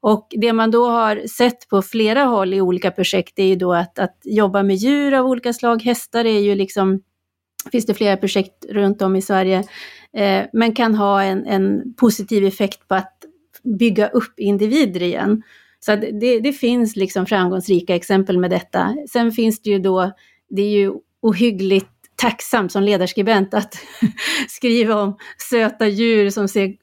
Och 0.05 0.27
det 0.29 0.53
man 0.53 0.71
då 0.71 0.89
har 0.89 1.27
sett 1.27 1.69
på 1.69 1.81
flera 1.81 2.23
håll 2.23 2.53
i 2.53 2.61
olika 2.61 2.91
projekt 2.91 3.39
är 3.39 3.43
ju 3.43 3.55
då 3.55 3.73
att, 3.73 3.99
att 3.99 4.17
jobba 4.23 4.63
med 4.63 4.75
djur 4.75 5.13
av 5.13 5.25
olika 5.25 5.53
slag. 5.53 5.83
Hästar 5.83 6.25
är 6.25 6.39
ju 6.39 6.55
liksom, 6.55 7.01
finns 7.71 7.85
det 7.85 7.93
flera 7.93 8.17
projekt 8.17 8.65
runt 8.69 9.01
om 9.01 9.15
i 9.15 9.21
Sverige, 9.21 9.63
eh, 10.13 10.45
men 10.53 10.75
kan 10.75 10.95
ha 10.95 11.23
en, 11.23 11.45
en 11.45 11.93
positiv 11.93 12.45
effekt 12.45 12.87
på 12.87 12.95
att 12.95 13.13
bygga 13.79 14.07
upp 14.07 14.39
individer 14.39 15.03
igen. 15.03 15.43
Så 15.79 15.95
det, 15.95 16.39
det, 16.39 16.53
finns 16.53 16.95
liksom 16.95 17.25
framgångsrika 17.25 17.95
exempel 17.95 18.37
med 18.37 18.49
detta. 18.51 18.95
Sen 19.11 19.31
finns 19.31 19.61
det 19.61 19.69
ju 19.69 19.79
då, 19.79 20.11
det 20.49 20.61
är 20.61 20.77
ju 20.77 20.93
ohyggligt 21.21 21.89
tacksamt 22.15 22.71
som 22.71 22.83
ledarskribent 22.83 23.53
att 23.53 23.77
skriva 24.47 25.01
om 25.01 25.17
söta 25.49 25.87
djur 25.87 26.29
som 26.29 26.47
ser 26.47 26.73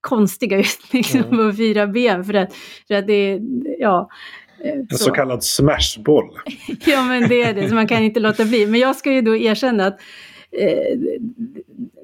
konstiga 0.00 0.58
ut 0.58 0.78
liksom, 0.92 1.20
mm. 1.20 1.36
på 1.36 1.56
fyra 1.56 1.86
ben. 1.86 2.24
För 2.24 2.34
att, 2.34 2.54
för 2.88 2.94
att 2.94 3.06
det, 3.06 3.40
ja, 3.78 4.08
En 4.64 4.88
så, 4.90 5.04
så 5.04 5.10
kallad 5.10 5.44
smashboll. 5.44 6.38
ja, 6.86 7.02
men 7.04 7.28
det 7.28 7.42
är 7.42 7.54
det, 7.54 7.68
så 7.68 7.74
man 7.74 7.88
kan 7.88 8.02
inte 8.02 8.20
låta 8.20 8.44
bli. 8.44 8.66
Men 8.66 8.80
jag 8.80 8.96
ska 8.96 9.12
ju 9.12 9.22
då 9.22 9.36
erkänna 9.36 9.86
att 9.86 10.00
eh, 10.52 10.98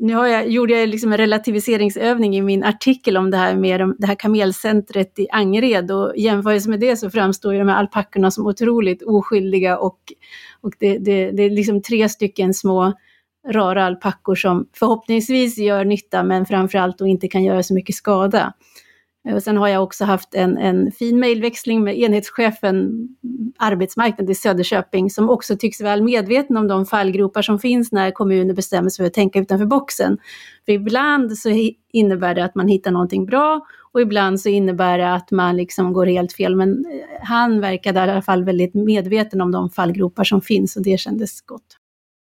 nu 0.01 0.15
har 0.15 0.27
jag, 0.27 0.49
gjorde 0.49 0.79
jag 0.79 0.89
liksom 0.89 1.13
en 1.13 1.19
relativiseringsövning 1.19 2.37
i 2.37 2.43
min 2.43 2.65
artikel 2.65 3.17
om 3.17 3.31
det 3.31 3.37
här 3.37 3.57
med 3.57 3.95
det 3.99 4.07
här 4.07 4.15
kamelcentret 4.15 5.19
i 5.19 5.29
Angered 5.31 5.91
och 5.91 6.13
jämförelse 6.17 6.71
med 6.71 6.81
det 6.81 6.97
så 6.97 7.11
framstår 7.11 7.53
ju 7.53 7.59
de 7.59 7.69
här 7.69 7.77
alpackorna 7.77 8.31
som 8.31 8.47
otroligt 8.47 9.03
oskyldiga 9.03 9.79
och, 9.79 9.99
och 10.61 10.73
det, 10.79 10.99
det, 10.99 11.31
det 11.31 11.43
är 11.43 11.51
liksom 11.51 11.83
tre 11.83 12.09
stycken 12.09 12.55
små 12.55 12.93
rara 13.51 13.85
alpackor 13.85 14.35
som 14.35 14.69
förhoppningsvis 14.73 15.59
gör 15.59 15.85
nytta 15.85 16.23
men 16.23 16.47
framförallt 16.47 16.99
då 16.99 17.07
inte 17.07 17.29
kan 17.29 17.45
göra 17.45 17.63
så 17.63 17.75
mycket 17.75 17.95
skada. 17.95 18.53
Och 19.35 19.43
sen 19.43 19.57
har 19.57 19.69
jag 19.69 19.83
också 19.83 20.05
haft 20.05 20.35
en, 20.35 20.59
en 20.59 20.93
fin 20.93 21.21
mejlväxling 21.21 21.85
med 21.85 21.99
enhetschefen 21.99 23.09
arbetsmarknad 23.59 24.31
i 24.31 24.35
Söderköping 24.35 25.11
som 25.11 25.31
också 25.31 25.57
tycks 25.57 25.81
väl 25.81 26.03
medveten 26.03 26.57
om 26.57 26.69
de 26.69 26.87
fallgropar 26.87 27.43
som 27.43 27.59
finns 27.59 27.93
när 27.93 28.11
kommuner 28.11 28.55
bestämmer 28.55 28.91
sig 28.91 29.03
för 29.03 29.07
att 29.07 29.15
tänka 29.15 29.39
utanför 29.39 29.67
boxen. 29.67 30.19
För 30.65 30.73
ibland 30.73 31.39
så 31.39 31.71
innebär 31.93 32.35
det 32.35 32.45
att 32.45 32.55
man 32.55 32.69
hittar 32.69 32.91
någonting 32.91 33.27
bra 33.27 33.67
och 33.93 34.01
ibland 34.01 34.41
så 34.41 34.49
innebär 34.49 34.99
det 34.99 35.15
att 35.15 35.31
man 35.31 35.57
liksom 35.57 35.93
går 35.93 36.07
helt 36.07 36.33
fel. 36.33 36.57
Men 36.57 36.71
eh, 36.71 37.27
han 37.27 37.61
verkade 37.61 38.01
i 38.01 38.03
alla 38.03 38.23
fall 38.23 38.45
väldigt 38.45 38.75
medveten 38.75 39.41
om 39.41 39.53
de 39.53 39.71
fallgropar 39.71 40.25
som 40.25 40.41
finns 40.41 40.77
och 40.77 40.83
det 40.83 41.01
kändes 41.01 41.41
gott. 41.41 41.77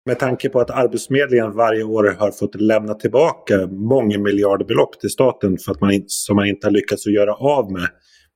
Med 0.06 0.18
tanke 0.18 0.48
på 0.48 0.60
att 0.60 0.70
Arbetsförmedlingen 0.70 1.52
varje 1.52 1.82
år 1.82 2.16
har 2.18 2.30
fått 2.30 2.54
lämna 2.54 2.94
tillbaka 2.94 3.66
många 3.66 4.18
miljardbelopp 4.18 5.00
till 5.00 5.10
staten 5.10 5.58
för 5.58 5.72
att 5.72 5.80
man, 5.80 6.04
som 6.06 6.36
man 6.36 6.46
inte 6.46 6.66
har 6.66 6.72
lyckats 6.72 7.06
att 7.06 7.12
göra 7.12 7.34
av 7.34 7.72
med 7.72 7.88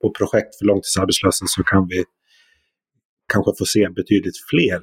på 0.03 0.11
projekt 0.11 0.59
för 0.59 0.65
långtidsarbetslösa 0.65 1.45
så 1.49 1.63
kan 1.63 1.87
vi 1.89 2.05
kanske 3.33 3.53
få 3.59 3.65
se 3.65 3.89
betydligt 3.89 4.37
fler 4.51 4.81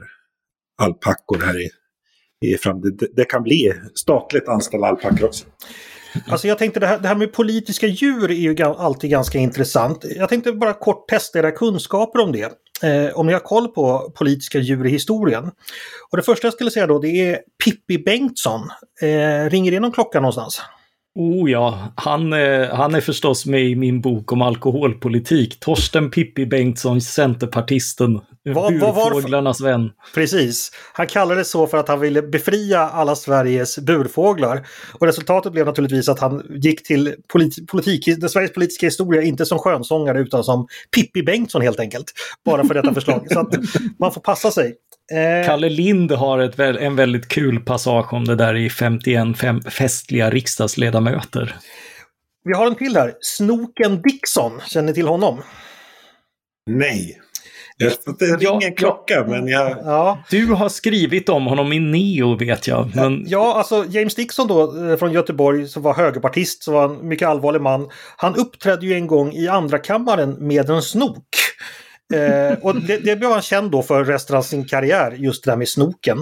alpackor 0.77 1.39
här 1.41 1.61
i, 1.61 1.69
i 2.45 2.57
framtiden. 2.57 2.97
Det, 2.97 3.07
det 3.15 3.25
kan 3.25 3.43
bli 3.43 3.73
statligt 3.95 4.47
anställda 4.47 4.87
alpackor 4.87 5.25
också. 5.25 5.45
Alltså 6.27 6.47
jag 6.47 6.57
tänkte 6.57 6.79
det 6.79 6.87
här, 6.87 6.99
det 6.99 7.07
här 7.07 7.15
med 7.15 7.33
politiska 7.33 7.87
djur 7.87 8.31
är 8.31 8.35
ju 8.35 8.63
alltid 8.63 9.09
ganska 9.09 9.37
intressant. 9.37 10.05
Jag 10.15 10.29
tänkte 10.29 10.51
bara 10.51 10.73
kort 10.73 11.07
testa 11.07 11.39
era 11.39 11.51
kunskaper 11.51 12.19
om 12.19 12.31
det. 12.31 12.51
Eh, 12.81 13.19
om 13.19 13.27
ni 13.27 13.33
har 13.33 13.39
koll 13.39 13.67
på 13.67 14.11
politiska 14.15 14.59
djur 14.59 14.85
i 14.85 14.89
historien. 14.89 15.51
Och 16.09 16.17
det 16.17 16.23
första 16.23 16.47
jag 16.47 16.53
skulle 16.53 16.71
säga 16.71 16.87
då 16.87 16.99
det 16.99 17.07
är 17.07 17.39
Pippi 17.65 17.97
Bengtsson. 17.97 18.61
Eh, 19.01 19.49
ringer 19.49 19.71
det 19.71 19.79
någon 19.79 19.91
klocka 19.91 20.19
någonstans? 20.19 20.61
Oh 21.15 21.51
ja, 21.51 21.93
han, 21.95 22.33
eh, 22.33 22.69
han 22.69 22.95
är 22.95 23.01
förstås 23.01 23.45
med 23.45 23.63
i 23.63 23.75
min 23.75 24.01
bok 24.01 24.31
om 24.31 24.41
alkoholpolitik. 24.41 25.59
Torsten 25.59 26.11
Pippi 26.11 26.45
Bengtsson, 26.45 27.01
Centerpartisten, 27.01 28.21
vad, 28.43 28.79
burfåglarnas 28.79 29.61
vad 29.61 29.71
vän. 29.71 29.89
Precis. 30.15 30.71
Han 30.93 31.07
kallade 31.07 31.39
det 31.39 31.45
så 31.45 31.67
för 31.67 31.77
att 31.77 31.87
han 31.87 31.99
ville 31.99 32.21
befria 32.21 32.79
alla 32.79 33.15
Sveriges 33.15 33.79
burfåglar. 33.79 34.67
Och 34.93 35.05
resultatet 35.07 35.51
blev 35.51 35.65
naturligtvis 35.65 36.09
att 36.09 36.19
han 36.19 36.43
gick 36.49 36.83
till 36.83 37.15
polit, 37.33 37.67
politik, 37.67 38.03
Sveriges 38.29 38.53
politiska 38.53 38.85
historia 38.85 39.21
inte 39.21 39.45
som 39.45 39.59
skönsångare 39.59 40.19
utan 40.19 40.43
som 40.43 40.67
Pippi 40.95 41.23
Bengtsson 41.23 41.61
helt 41.61 41.79
enkelt. 41.79 42.13
Bara 42.45 42.63
för 42.65 42.73
detta 42.73 42.93
förslag. 42.93 43.27
så 43.31 43.39
att 43.39 43.55
man 43.99 44.11
får 44.11 44.21
passa 44.21 44.51
sig. 44.51 44.75
Eh... 45.11 45.45
Kalle 45.45 45.69
Lind 45.69 46.11
har 46.11 46.39
ett, 46.39 46.59
en 46.59 46.95
väldigt 46.95 47.27
kul 47.27 47.59
passage 47.59 48.13
om 48.13 48.25
det 48.25 48.35
där 48.35 48.55
i 48.55 48.69
51 48.69 49.37
fem, 49.37 49.61
festliga 49.61 50.29
riksdagsledamöter. 50.29 51.55
Vi 52.43 52.53
har 52.53 52.67
en 52.67 52.75
till 52.75 52.95
här. 52.95 53.13
Snoken 53.21 54.01
Dixon, 54.01 54.61
känner 54.65 54.87
ni 54.87 54.93
till 54.93 55.07
honom? 55.07 55.41
Nej. 56.65 57.19
Det 57.77 58.25
ringer 58.25 58.37
ja, 58.39 58.59
en 58.63 58.75
klocka 58.75 59.13
ja, 59.13 59.25
men 59.27 59.47
jag... 59.47 59.69
Ja. 59.69 60.23
Du 60.29 60.47
har 60.47 60.69
skrivit 60.69 61.29
om 61.29 61.45
honom 61.45 61.73
i 61.73 61.79
Neo 61.79 62.35
vet 62.35 62.67
jag. 62.67 62.95
Men... 62.95 63.23
Ja, 63.27 63.53
alltså 63.57 63.85
James 63.89 64.15
Dixon 64.15 64.47
då 64.47 64.89
eh, 64.89 64.97
från 64.97 65.11
Göteborg 65.11 65.67
som 65.67 65.83
var 65.83 65.93
högerpartist, 65.93 66.63
som 66.63 66.73
var 66.73 66.85
en 66.85 67.07
mycket 67.07 67.27
allvarlig 67.27 67.61
man. 67.61 67.89
Han 68.17 68.35
uppträdde 68.35 68.85
ju 68.85 68.93
en 68.93 69.07
gång 69.07 69.33
i 69.33 69.47
andra 69.47 69.77
kammaren 69.77 70.47
med 70.47 70.69
en 70.69 70.81
snok. 70.81 71.27
Eh, 72.13 72.57
och 72.61 72.75
det, 72.75 72.97
det 72.97 73.15
blev 73.15 73.31
han 73.31 73.41
känd 73.41 73.71
då 73.71 73.81
för 73.81 74.05
resten 74.05 74.37
av 74.37 74.41
sin 74.41 74.65
karriär, 74.65 75.11
just 75.11 75.43
det 75.43 75.51
där 75.51 75.57
med 75.57 75.69
snoken. 75.69 76.17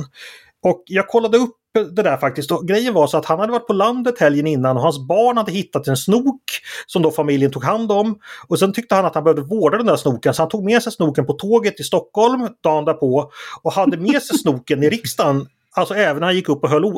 Och 0.63 0.83
jag 0.85 1.07
kollade 1.07 1.37
upp 1.37 1.55
det 1.73 2.03
där 2.03 2.17
faktiskt. 2.17 2.51
Och 2.51 2.67
grejen 2.67 2.93
var 2.93 3.07
så 3.07 3.17
att 3.17 3.25
han 3.25 3.39
hade 3.39 3.51
varit 3.51 3.67
på 3.67 3.73
landet 3.73 4.19
helgen 4.19 4.47
innan 4.47 4.77
och 4.77 4.83
hans 4.83 5.07
barn 5.07 5.37
hade 5.37 5.51
hittat 5.51 5.87
en 5.87 5.97
snok 5.97 6.43
som 6.87 7.01
då 7.01 7.11
familjen 7.11 7.51
tog 7.51 7.63
hand 7.63 7.91
om. 7.91 8.19
Och 8.47 8.59
sen 8.59 8.73
tyckte 8.73 8.95
han 8.95 9.05
att 9.05 9.15
han 9.15 9.23
behövde 9.23 9.41
vårda 9.41 9.77
den 9.77 9.85
där 9.85 9.95
snoken 9.95 10.33
så 10.33 10.41
han 10.41 10.49
tog 10.49 10.63
med 10.63 10.83
sig 10.83 10.91
snoken 10.91 11.25
på 11.25 11.33
tåget 11.33 11.75
till 11.75 11.85
Stockholm 11.85 12.47
dagen 12.63 12.85
därpå 12.85 13.31
och 13.61 13.73
hade 13.73 13.97
med 13.97 14.23
sig 14.23 14.37
snoken 14.37 14.83
i 14.83 14.89
riksdagen 14.89 15.47
Alltså 15.73 15.93
även 15.93 16.19
när 16.19 16.27
han 16.27 16.35
gick 16.35 16.49
upp 16.49 16.63
och 16.63 16.69
höll 16.69 16.83
eh, 16.83 16.91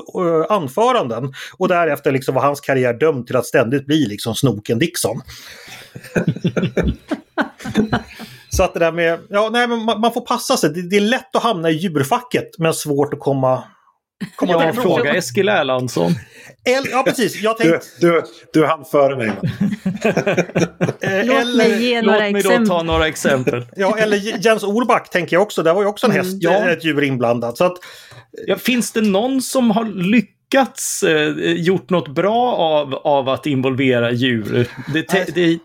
anföranden. 0.50 1.34
Och 1.58 1.68
därefter 1.68 2.12
liksom 2.12 2.36
var 2.36 2.42
hans 2.42 2.62
karriär 2.62 2.94
dömd 2.94 3.28
till 3.28 3.36
att 3.36 3.46
ständigt 3.46 3.86
bli 3.86 4.06
liksom 4.06 4.36
Snoken 4.36 4.80
Dixon. 4.80 5.22
Så 8.56 8.64
att 8.64 8.74
det 8.74 8.80
där 8.80 8.92
med, 8.92 9.20
ja 9.30 9.50
nej 9.52 9.68
men 9.68 9.86
man, 9.86 10.02
man 10.02 10.14
får 10.14 10.22
passa 10.22 10.58
sig. 10.58 10.70
Det, 10.70 10.82
det, 10.82 10.96
är 10.96 11.02
lätt 11.02 11.36
att 11.36 11.44
hamna 11.44 11.70
i 11.70 11.74
djurfacket 11.74 12.50
men 12.58 12.74
svårt 12.74 13.14
att 13.14 13.20
komma, 13.20 13.64
komma 14.36 14.52
ja, 14.52 14.60
därifrån. 14.60 14.84
Fråga 14.84 15.16
Eskil 15.16 15.50
Erlandsson. 15.50 16.12
El, 16.66 16.84
ja 16.92 17.04
precis, 17.04 17.42
jag 17.42 17.58
tänkte... 17.58 17.80
Du, 18.00 18.12
du, 18.12 18.24
du 18.54 18.66
hann 18.66 18.86
före 18.86 19.16
mig. 19.16 19.32
Eh, 21.02 21.26
låt 21.26 21.56
mig 21.56 21.84
ge 21.84 22.02
några 22.02 22.20
låt 22.20 22.32
mig 22.32 22.44
då 22.60 22.66
ta 22.66 22.84
några 22.84 23.08
exempel. 23.08 23.66
ja, 23.76 23.98
eller 23.98 24.46
Jens 24.46 24.64
Orback 24.64 25.10
tänker 25.10 25.36
jag 25.36 25.44
också. 25.44 25.64
Där 25.64 25.74
var 25.74 25.82
ju 25.82 25.88
också 25.88 26.06
en 26.06 26.12
mm, 26.12 26.26
häst, 26.26 26.44
mm, 26.44 26.64
ja. 26.64 26.70
ett 26.70 26.86
djur 26.86 27.04
inblandat. 27.04 27.58
Så 27.58 27.66
att, 27.66 27.78
ja, 28.48 28.58
finns 28.58 28.92
det 28.92 29.02
någon 29.02 29.42
som 29.42 29.72
har 29.72 29.86
lyckats 29.86 31.04
eh, 31.04 31.30
gjort 31.52 31.90
något 31.90 32.08
bra 32.08 32.56
av, 32.56 32.96
av 32.96 33.30
att 33.30 33.46
involvera 33.46 34.12
djur? 34.12 34.68
Det, 34.94 35.36
det, 35.36 35.60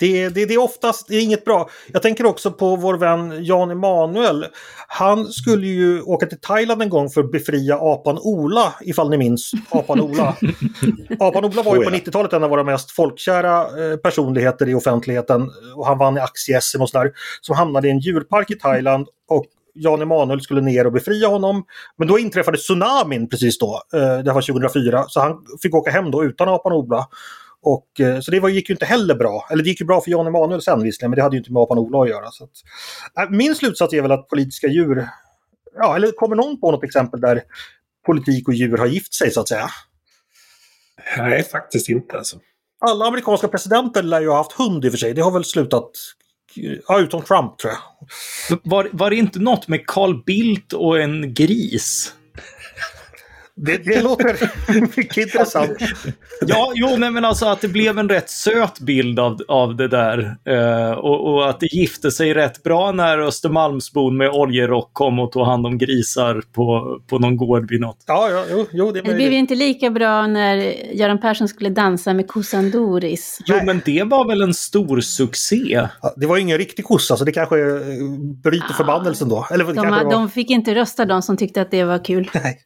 det, 0.00 0.28
det, 0.28 0.46
det 0.46 0.54
är 0.54 0.62
oftast 0.62 1.08
det 1.08 1.16
är 1.16 1.22
inget 1.22 1.44
bra. 1.44 1.68
Jag 1.92 2.02
tänker 2.02 2.26
också 2.26 2.50
på 2.50 2.76
vår 2.76 2.94
vän 2.94 3.44
Jan 3.44 3.70
Emanuel. 3.70 4.46
Han 4.88 5.26
skulle 5.26 5.66
ju 5.66 6.02
åka 6.02 6.26
till 6.26 6.40
Thailand 6.40 6.82
en 6.82 6.88
gång 6.88 7.10
för 7.10 7.20
att 7.20 7.30
befria 7.30 7.76
apan 7.76 8.18
Ola, 8.18 8.74
ifall 8.80 9.10
ni 9.10 9.16
minns 9.16 9.52
apan 9.70 10.00
Ola. 10.00 10.36
apan 11.20 11.44
Ola 11.44 11.62
var 11.62 11.76
ju 11.76 11.84
på 11.84 11.90
90-talet 11.90 12.32
en 12.32 12.44
av 12.44 12.50
våra 12.50 12.64
mest 12.64 12.90
folkkära 12.90 13.60
eh, 13.60 13.96
personligheter 13.96 14.68
i 14.68 14.74
offentligheten. 14.74 15.50
Och 15.76 15.86
han 15.86 15.98
vann 15.98 16.16
i 16.16 16.20
aktie-SM 16.20 16.82
och 16.82 16.90
sådär. 16.90 17.12
Som 17.40 17.56
hamnade 17.56 17.88
i 17.88 17.90
en 17.90 17.98
djurpark 17.98 18.50
i 18.50 18.54
Thailand 18.54 19.06
och 19.28 19.44
Jan 19.74 20.02
Emanuel 20.02 20.40
skulle 20.40 20.60
ner 20.60 20.86
och 20.86 20.92
befria 20.92 21.28
honom. 21.28 21.64
Men 21.96 22.08
då 22.08 22.18
inträffade 22.18 22.58
tsunamin 22.58 23.28
precis 23.28 23.58
då. 23.58 23.82
Eh, 23.94 24.18
det 24.18 24.32
var 24.32 24.42
2004. 24.42 25.04
Så 25.08 25.20
han 25.20 25.36
fick 25.62 25.74
åka 25.74 25.90
hem 25.90 26.10
då 26.10 26.24
utan 26.24 26.48
apan 26.48 26.72
Ola. 26.72 27.06
Och, 27.62 28.00
eh, 28.00 28.20
så 28.20 28.30
det 28.30 28.40
var, 28.40 28.48
gick 28.48 28.68
ju 28.68 28.74
inte 28.74 28.86
heller 28.86 29.14
bra. 29.14 29.46
Eller 29.50 29.62
det 29.62 29.68
gick 29.68 29.80
ju 29.80 29.86
bra 29.86 30.00
för 30.00 30.10
Jan 30.10 30.26
Emanuel 30.26 30.62
sen 30.62 30.82
visserligen, 30.82 31.10
men 31.10 31.16
det 31.16 31.22
hade 31.22 31.36
ju 31.36 31.38
inte 31.38 31.52
med 31.52 31.62
Apan-Ola 31.62 32.02
att 32.02 32.08
göra. 32.08 32.30
Så 32.30 32.44
att, 32.44 32.50
äh, 33.24 33.30
min 33.30 33.54
slutsats 33.54 33.94
är 33.94 34.02
väl 34.02 34.12
att 34.12 34.28
politiska 34.28 34.66
djur, 34.66 35.08
ja, 35.76 35.96
eller 35.96 36.12
kommer 36.12 36.36
någon 36.36 36.60
på 36.60 36.70
något 36.70 36.84
exempel 36.84 37.20
där 37.20 37.42
politik 38.06 38.48
och 38.48 38.54
djur 38.54 38.76
har 38.76 38.86
gift 38.86 39.14
sig 39.14 39.30
så 39.30 39.40
att 39.40 39.48
säga? 39.48 39.68
Nej, 41.18 41.42
faktiskt 41.42 41.88
inte 41.88 42.16
alltså. 42.16 42.38
Alla 42.80 43.04
amerikanska 43.04 43.48
presidenter 43.48 44.02
lär 44.02 44.20
ju 44.20 44.28
ha 44.28 44.36
haft 44.36 44.52
hund 44.52 44.84
i 44.84 44.88
och 44.88 44.92
för 44.92 44.98
sig. 44.98 45.14
Det 45.14 45.22
har 45.22 45.30
väl 45.30 45.44
slutat 45.44 45.90
Ja, 46.88 47.00
utom 47.00 47.22
Trump 47.22 47.58
tror 47.58 47.72
jag. 47.72 48.58
Var, 48.64 48.88
var 48.92 49.10
det 49.10 49.16
inte 49.16 49.38
något 49.38 49.68
med 49.68 49.86
Carl 49.86 50.24
Bildt 50.24 50.72
och 50.72 51.00
en 51.00 51.34
gris? 51.34 52.14
Det, 53.62 53.84
det 53.84 54.02
låter 54.02 54.36
mycket 54.96 55.16
intressant. 55.16 55.70
Ja, 56.46 56.72
jo, 56.74 56.96
nej, 56.98 57.10
men 57.10 57.24
alltså 57.24 57.46
att 57.46 57.60
det 57.60 57.68
blev 57.68 57.98
en 57.98 58.08
rätt 58.08 58.30
söt 58.30 58.80
bild 58.80 59.18
av, 59.18 59.40
av 59.48 59.76
det 59.76 59.88
där. 59.88 60.36
Eh, 60.44 60.90
och, 60.90 61.34
och, 61.34 61.50
att 61.50 61.60
det 61.60 61.74
gifte 61.74 62.10
sig 62.10 62.34
rätt 62.34 62.62
bra 62.62 62.92
när 62.92 63.18
Östermalmsbon 63.18 64.16
med 64.16 64.30
oljerock 64.30 64.90
kom 64.92 65.18
och 65.18 65.32
tog 65.32 65.46
hand 65.46 65.66
om 65.66 65.78
grisar 65.78 66.42
på, 66.52 66.98
på 67.06 67.18
någon 67.18 67.36
gård 67.36 67.70
vid 67.70 67.80
något. 67.80 68.04
Ja, 68.06 68.30
ja 68.30 68.44
jo, 68.50 68.66
jo, 68.72 68.92
det, 68.92 69.00
det 69.00 69.14
blev 69.14 69.32
inte 69.32 69.54
lika 69.54 69.90
bra 69.90 70.26
när 70.26 70.56
Göran 70.94 71.20
Persson 71.20 71.48
skulle 71.48 71.70
dansa 71.70 72.14
med 72.14 72.28
kossan 72.28 72.70
Doris. 72.70 73.38
Jo, 73.46 73.56
nej. 73.56 73.66
men 73.66 73.82
det 73.84 74.02
var 74.02 74.28
väl 74.28 74.42
en 74.42 74.54
stor 74.54 75.00
succé? 75.00 75.88
Ja, 76.02 76.14
det 76.16 76.26
var 76.26 76.36
ingen 76.36 76.58
riktig 76.58 76.84
kossa, 76.84 77.16
så 77.16 77.24
det 77.24 77.32
kanske 77.32 77.56
bryter 78.42 78.66
ja. 78.68 78.74
förbannelsen 78.76 79.28
då. 79.28 79.46
Eller, 79.50 79.64
de, 79.64 79.90
var... 79.90 80.10
de 80.10 80.30
fick 80.30 80.50
inte 80.50 80.74
rösta, 80.74 81.04
de 81.04 81.22
som 81.22 81.36
tyckte 81.36 81.62
att 81.62 81.70
det 81.70 81.84
var 81.84 82.04
kul. 82.04 82.30
Nej. 82.34 82.58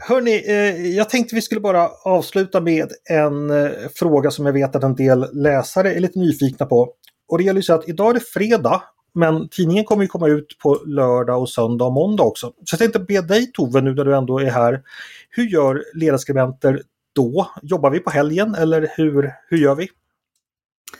Hörni, 0.00 0.44
eh, 0.46 0.86
jag 0.96 1.10
tänkte 1.10 1.34
vi 1.34 1.42
skulle 1.42 1.60
bara 1.60 1.88
avsluta 2.04 2.60
med 2.60 2.92
en 3.10 3.50
eh, 3.50 3.70
fråga 3.94 4.30
som 4.30 4.46
jag 4.46 4.52
vet 4.52 4.76
att 4.76 4.84
en 4.84 4.94
del 4.94 5.26
läsare 5.32 5.94
är 5.94 6.00
lite 6.00 6.18
nyfikna 6.18 6.66
på. 6.66 6.92
Och 7.28 7.38
det 7.38 7.44
gäller 7.44 7.58
ju 7.58 7.62
så 7.62 7.74
att 7.74 7.88
idag 7.88 8.10
är 8.10 8.14
det 8.14 8.20
fredag, 8.20 8.82
men 9.14 9.48
tidningen 9.48 9.84
kommer 9.84 10.02
ju 10.02 10.08
komma 10.08 10.28
ut 10.28 10.58
på 10.62 10.82
lördag 10.86 11.40
och 11.40 11.48
söndag 11.50 11.84
och 11.84 11.92
måndag 11.92 12.22
också. 12.22 12.46
Så 12.46 12.74
jag 12.74 12.78
tänkte 12.78 12.98
be 12.98 13.20
dig 13.20 13.52
Tove, 13.52 13.80
nu 13.80 13.94
när 13.94 14.04
du 14.04 14.16
ändå 14.16 14.38
är 14.38 14.50
här. 14.50 14.82
Hur 15.30 15.46
gör 15.46 15.84
ledarskribenter 15.94 16.82
då? 17.14 17.50
Jobbar 17.62 17.90
vi 17.90 18.00
på 18.00 18.10
helgen 18.10 18.54
eller 18.54 18.88
hur, 18.96 19.32
hur 19.48 19.58
gör 19.58 19.74
vi? 19.74 19.88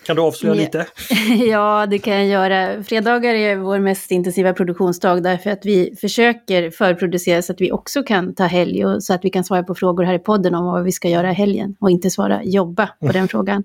Kan 0.07 0.16
du 0.16 0.22
avslöja 0.22 0.55
Ja. 0.55 0.61
lite? 0.61 0.87
Ja, 1.51 1.87
det 1.90 1.98
kan 1.98 2.14
jag 2.14 2.27
göra. 2.27 2.83
Fredagar 2.85 3.35
är 3.35 3.57
vår 3.57 3.79
mest 3.79 4.11
intensiva 4.11 4.53
produktionsdag 4.53 5.20
därför 5.20 5.51
att 5.51 5.66
vi 5.66 5.96
försöker 6.01 6.70
förproducera 6.70 7.42
så 7.42 7.53
att 7.53 7.61
vi 7.61 7.72
också 7.72 8.03
kan 8.03 8.35
ta 8.35 8.44
helg 8.44 8.87
och 8.87 9.03
så 9.03 9.14
att 9.14 9.24
vi 9.24 9.31
kan 9.31 9.44
svara 9.44 9.62
på 9.62 9.74
frågor 9.74 10.05
här 10.05 10.14
i 10.14 10.18
podden 10.18 10.55
om 10.55 10.64
vad 10.64 10.85
vi 10.85 10.92
ska 10.92 11.09
göra 11.09 11.31
i 11.31 11.35
helgen 11.35 11.77
och 11.81 11.90
inte 11.90 12.11
svara 12.11 12.44
jobba 12.44 12.87
på 13.01 13.12
den 13.12 13.29
frågan. 13.29 13.64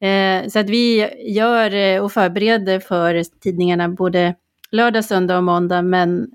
Eh, 0.00 0.48
så 0.48 0.58
att 0.58 0.70
vi 0.70 1.08
gör 1.28 1.74
eh, 1.74 2.02
och 2.04 2.12
förbereder 2.12 2.80
för 2.80 3.22
tidningarna 3.40 3.88
både 3.88 4.34
lördag, 4.70 5.04
söndag 5.04 5.36
och 5.36 5.44
måndag 5.44 5.82
men 5.82 6.26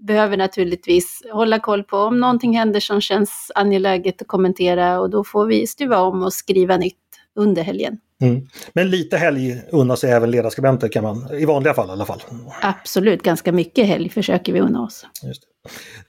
behöver 0.00 0.36
naturligtvis 0.36 1.22
hålla 1.32 1.58
koll 1.58 1.82
på 1.82 1.96
om 1.96 2.20
någonting 2.20 2.56
händer 2.56 2.80
som 2.80 3.00
känns 3.00 3.52
angeläget 3.54 4.22
att 4.22 4.28
kommentera 4.28 5.00
och 5.00 5.10
då 5.10 5.24
får 5.24 5.46
vi 5.46 5.66
stuva 5.66 5.98
om 5.98 6.22
och 6.22 6.32
skriva 6.32 6.76
nytt 6.76 6.96
under 7.36 7.62
helgen. 7.62 7.98
Mm. 8.22 8.46
Men 8.72 8.90
lite 8.90 9.16
helg 9.16 9.62
unnar 9.70 9.96
sig 9.96 10.10
även 10.10 10.30
ledarskribenter 10.30 10.88
kan 10.88 11.02
man, 11.02 11.34
i 11.34 11.44
vanliga 11.44 11.74
fall 11.74 11.88
i 11.88 11.92
alla 11.92 12.06
fall. 12.06 12.22
Absolut, 12.62 13.22
ganska 13.22 13.52
mycket 13.52 13.86
helg 13.86 14.08
försöker 14.08 14.52
vi 14.52 14.60
unna 14.60 14.82
oss. 14.82 15.06
Just 15.22 15.42
det. 15.42 15.48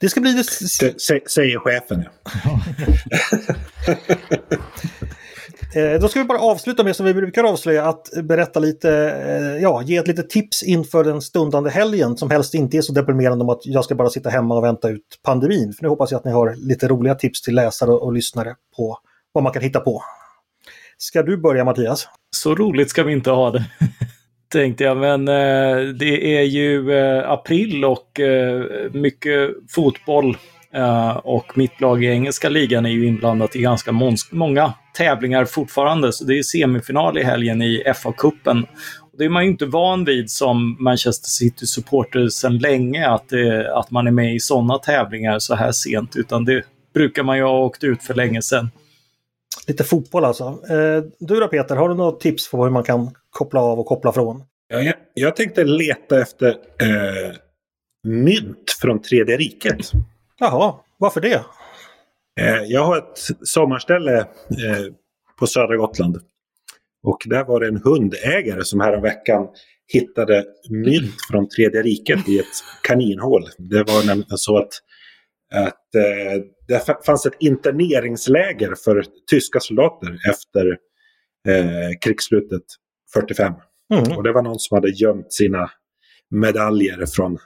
det 0.00 0.08
ska 0.08 0.20
bli 0.20 0.32
det 0.32 0.44
säger 1.30 1.58
chefen. 1.58 2.04
Ja. 2.44 2.60
Eh, 5.74 6.00
Då 6.00 6.08
ska 6.08 6.20
vi 6.20 6.26
bara 6.26 6.38
avsluta 6.38 6.84
med, 6.84 6.96
som 6.96 7.06
vi 7.06 7.14
brukar 7.14 7.44
avslöja, 7.44 7.84
att 7.84 8.08
berätta 8.22 8.60
lite, 8.60 8.90
eh, 9.26 9.62
ja, 9.62 9.82
ge 9.82 9.96
ett 9.96 10.08
litet 10.08 10.30
tips 10.30 10.62
inför 10.62 11.04
den 11.04 11.22
stundande 11.22 11.70
helgen 11.70 12.16
som 12.16 12.30
helst 12.30 12.54
inte 12.54 12.76
är 12.76 12.82
så 12.82 12.92
deprimerande 12.92 13.44
om 13.44 13.48
att 13.48 13.66
jag 13.66 13.84
ska 13.84 13.94
bara 13.94 14.10
sitta 14.10 14.30
hemma 14.30 14.54
och 14.56 14.64
vänta 14.64 14.88
ut 14.88 15.18
pandemin. 15.22 15.72
För 15.72 15.82
nu 15.82 15.88
hoppas 15.88 16.10
jag 16.10 16.18
att 16.18 16.24
ni 16.24 16.30
har 16.30 16.54
lite 16.54 16.88
roliga 16.88 17.14
tips 17.14 17.42
till 17.42 17.54
läsare 17.54 17.90
och 17.90 18.12
lyssnare 18.12 18.54
på 18.76 18.98
vad 19.32 19.44
man 19.44 19.52
kan 19.52 19.62
hitta 19.62 19.80
på. 19.80 20.02
Ska 21.02 21.22
du 21.22 21.36
börja 21.36 21.64
Mattias? 21.64 22.08
Så 22.30 22.54
roligt 22.54 22.90
ska 22.90 23.02
vi 23.02 23.12
inte 23.12 23.30
ha 23.30 23.50
det. 23.50 23.64
Tänkte 24.52 24.84
jag, 24.84 24.96
men 24.96 25.28
eh, 25.28 25.92
det 25.94 26.38
är 26.38 26.42
ju 26.42 26.92
eh, 26.92 27.30
april 27.30 27.84
och 27.84 28.20
eh, 28.20 28.64
mycket 28.92 29.50
fotboll. 29.68 30.36
Eh, 30.74 31.16
och 31.16 31.58
mitt 31.58 31.80
lag 31.80 32.04
i 32.04 32.06
engelska 32.06 32.48
ligan 32.48 32.86
är 32.86 32.90
ju 32.90 33.06
inblandat 33.06 33.56
i 33.56 33.60
ganska 33.60 33.92
många 34.30 34.74
tävlingar 34.94 35.44
fortfarande. 35.44 36.12
Så 36.12 36.24
det 36.24 36.38
är 36.38 36.42
semifinal 36.42 37.18
i 37.18 37.22
helgen 37.22 37.62
i 37.62 37.82
FA-cupen. 37.86 38.66
Det 39.18 39.24
är 39.24 39.28
man 39.28 39.44
ju 39.44 39.50
inte 39.50 39.66
van 39.66 40.04
vid 40.04 40.30
som 40.30 40.76
Manchester 40.80 41.28
City-supporter 41.28 42.28
sedan 42.28 42.58
länge, 42.58 43.08
att, 43.08 43.28
det, 43.28 43.76
att 43.76 43.90
man 43.90 44.06
är 44.06 44.10
med 44.10 44.34
i 44.34 44.40
sådana 44.40 44.78
tävlingar 44.78 45.38
så 45.38 45.54
här 45.54 45.72
sent. 45.72 46.16
Utan 46.16 46.44
det 46.44 46.62
brukar 46.94 47.22
man 47.22 47.36
ju 47.36 47.42
ha 47.42 47.58
åkt 47.58 47.84
ut 47.84 48.02
för 48.02 48.14
länge 48.14 48.42
sedan. 48.42 48.70
Lite 49.66 49.84
fotboll 49.84 50.24
alltså. 50.24 50.44
Eh, 50.44 51.04
Du 51.18 51.40
då 51.40 51.48
Peter, 51.48 51.76
har 51.76 51.88
du 51.88 51.94
något 51.94 52.20
tips 52.20 52.50
på 52.50 52.64
hur 52.64 52.70
man 52.70 52.84
kan 52.84 53.14
koppla 53.30 53.60
av 53.60 53.80
och 53.80 53.86
koppla 53.86 54.12
från? 54.12 54.44
Ja, 54.68 54.80
jag, 54.80 54.94
jag 55.14 55.36
tänkte 55.36 55.64
leta 55.64 56.20
efter 56.20 56.48
eh, 56.80 57.36
mynt 58.04 58.70
från 58.80 59.02
Tredje 59.02 59.36
riket. 59.36 59.76
Jaha, 60.38 60.74
varför 60.98 61.20
det? 61.20 61.44
Eh, 62.40 62.62
jag 62.66 62.84
har 62.84 62.98
ett 62.98 63.18
sommarställe 63.48 64.18
eh, 64.18 64.26
på 65.38 65.46
södra 65.46 65.76
Gotland. 65.76 66.18
Och 67.04 67.18
där 67.26 67.44
var 67.44 67.60
det 67.60 67.68
en 67.68 67.82
hundägare 67.84 68.64
som 68.64 68.80
häromveckan 68.80 69.48
hittade 69.92 70.44
mynt 70.70 71.14
från 71.30 71.48
Tredje 71.48 71.82
riket 71.82 72.28
i 72.28 72.38
ett 72.38 72.46
kaninhål. 72.82 73.48
Det 73.58 73.82
var 73.82 74.06
nämligen 74.06 74.38
så 74.38 74.58
att, 74.58 74.70
att 75.52 75.94
eh, 75.94 76.42
det 76.68 76.78
fa- 76.86 77.02
fanns 77.06 77.26
ett 77.26 77.36
interneringsläger 77.40 78.74
för 78.84 79.04
tyska 79.30 79.60
soldater 79.60 80.18
efter 80.30 80.66
eh, 81.48 81.90
krigsslutet 82.04 82.62
45. 83.14 83.52
Mm. 83.94 84.16
Och 84.16 84.22
det 84.22 84.32
var 84.32 84.42
någon 84.42 84.58
som 84.58 84.74
hade 84.74 84.88
gömt 84.90 85.32
sina 85.32 85.70
medaljer 86.30 87.06
från, 87.06 87.38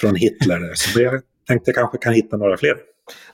från 0.00 0.14
Hitler. 0.14 0.60
Så 0.74 1.00
jag 1.00 1.22
tänkte 1.48 1.72
kanske 1.72 1.98
kan 1.98 2.12
hitta 2.12 2.36
några 2.36 2.56
fler. 2.56 2.76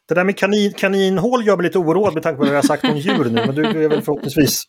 Det 0.09 0.15
där 0.15 0.25
med 0.25 0.37
kanin, 0.39 0.73
kaninhål 0.73 1.47
gör 1.47 1.57
mig 1.57 1.65
lite 1.65 1.79
oroad 1.79 2.15
med 2.15 2.23
tanke 2.23 2.37
på 2.37 2.43
vad 2.45 2.49
jag 2.51 2.55
har 2.55 2.63
sagt 2.63 2.85
om 2.85 2.97
djur 2.99 3.25
nu, 3.25 3.31
men 3.47 3.55
du 3.55 3.65
är 3.85 3.89
väl 3.89 4.03
förhoppningsvis 4.03 4.65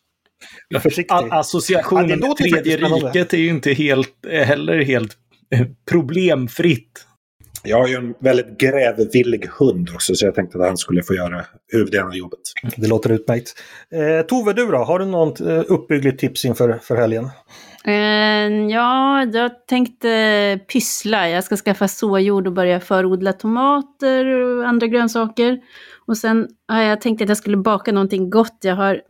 försiktig. 0.82 1.14
A- 1.14 1.28
associationen 1.30 2.18
Ja, 2.22 2.26
med 2.28 2.36
tredje 2.36 2.76
riket 2.76 3.32
är 3.34 3.38
ju 3.38 3.48
inte 3.48 3.72
helt, 3.72 4.26
eh, 4.30 4.42
heller 4.42 4.82
helt 4.84 5.16
problemfritt. 5.90 7.06
Jag 7.66 7.78
har 7.80 7.88
ju 7.88 7.94
en 7.94 8.14
väldigt 8.18 8.58
grävvillig 8.58 9.46
hund 9.58 9.90
också 9.94 10.14
så 10.14 10.26
jag 10.26 10.34
tänkte 10.34 10.58
att 10.58 10.66
han 10.66 10.76
skulle 10.76 11.02
få 11.02 11.14
göra 11.14 11.44
huvuddelen 11.72 12.06
av 12.06 12.16
jobbet. 12.16 12.38
Det 12.76 12.86
låter 12.86 13.12
utmärkt. 13.12 13.54
Eh, 13.90 14.26
Tove, 14.26 14.52
du 14.52 14.66
då? 14.66 14.76
Har 14.76 14.98
du 14.98 15.04
något 15.04 15.40
eh, 15.40 15.62
uppbyggligt 15.68 16.20
tips 16.20 16.44
inför 16.44 16.78
för 16.82 16.96
helgen? 16.96 17.30
Eh, 17.84 18.70
ja, 18.70 19.24
jag 19.24 19.66
tänkte 19.66 20.60
pyssla. 20.72 21.28
Jag 21.28 21.44
ska 21.44 21.56
skaffa 21.56 21.88
såjord 21.88 22.46
och 22.46 22.52
börja 22.52 22.80
förodla 22.80 23.32
tomater 23.32 24.26
och 24.26 24.68
andra 24.68 24.86
grönsaker. 24.86 25.60
Och 26.06 26.16
sen 26.16 26.48
har 26.68 26.82
jag 26.82 27.00
tänkt 27.00 27.22
att 27.22 27.28
jag 27.28 27.38
skulle 27.38 27.56
baka 27.56 27.92
någonting 27.92 28.30
gott. 28.30 28.58
Jag 28.60 28.76
har 28.76 29.00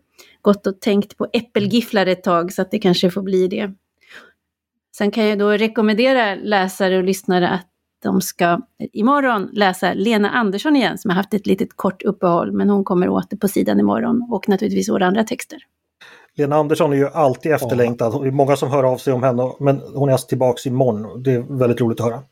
gått 0.43 0.67
och 0.67 0.81
tänkt 0.81 1.17
på 1.17 1.27
äppelgifflar 1.33 2.07
ett 2.07 2.23
tag 2.23 2.53
så 2.53 2.63
att 2.63 2.71
det 2.71 2.79
kanske 2.79 3.11
får 3.11 3.23
bli 3.23 3.49
det. 3.49 3.71
Sen 4.97 5.11
kan 5.11 5.25
jag 5.25 5.39
då 5.39 5.51
rekommendera 5.51 6.35
läsare 6.35 6.97
och 6.97 7.05
lyssnare 7.05 7.49
att 7.49 7.69
de 8.05 8.21
ska 8.21 8.61
imorgon 8.93 9.49
läsa 9.53 9.93
Lena 9.95 10.31
Andersson 10.31 10.77
igen 10.77 10.99
som 10.99 11.11
har 11.11 11.17
haft 11.17 11.35
ett 11.35 11.47
litet 11.47 11.69
kort 11.77 12.03
uppehåll 12.03 12.53
men 12.53 12.71
hon 12.71 12.85
kommer 12.85 13.09
åter 13.09 13.37
på 13.37 13.49
sidan 13.49 13.81
imorgon 13.81 14.29
och 14.31 14.49
naturligtvis 14.49 14.89
våra 14.89 15.07
andra 15.07 15.25
texter. 15.25 15.59
Lena 16.37 16.57
Andersson 16.57 16.93
är 16.93 16.97
ju 16.97 17.09
alltid 17.09 17.53
efterlängtad. 17.53 18.23
Det 18.23 18.29
är 18.29 18.33
många 18.33 18.57
som 18.57 18.71
hör 18.71 18.85
av 18.85 18.97
sig 18.97 19.13
om 19.13 19.23
henne, 19.23 19.53
men 19.61 19.81
hon 19.95 20.09
är 20.09 20.13
alltså 20.13 20.27
tillbaks 20.27 20.67
imorgon. 20.67 21.23
Det 21.23 21.33
är 21.33 21.59
väldigt 21.59 21.81
roligt 21.81 22.01
att 22.01 22.07
höra. 22.07 22.23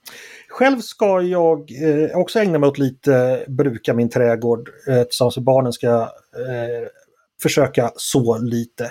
Själv 0.49 0.81
ska 0.81 1.21
jag 1.21 1.59
eh, 1.59 2.19
också 2.19 2.39
ägna 2.39 2.59
mig 2.59 2.69
åt 2.69 2.79
lite 2.79 3.45
bruka 3.49 3.95
min 3.95 4.11
trädgård. 4.11 4.69
Eh, 4.89 5.03
tillsammans 5.03 5.37
med 5.37 5.45
barnen 5.45 5.73
ska 5.73 5.87
jag 5.87 6.03
eh, 6.03 6.89
försöka 7.43 7.93
så 7.97 8.39
lite. 8.39 8.91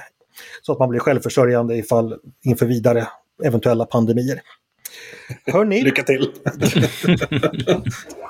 Så 0.61 0.71
att 0.71 0.79
man 0.79 0.89
blir 0.89 0.99
självförsörjande 0.99 1.75
ifall 1.75 2.15
inför 2.43 2.65
vidare 2.65 3.07
eventuella 3.43 3.85
pandemier. 3.85 4.41
Hörni, 5.45 5.81
Lycka 5.83 6.03
till! 6.03 6.31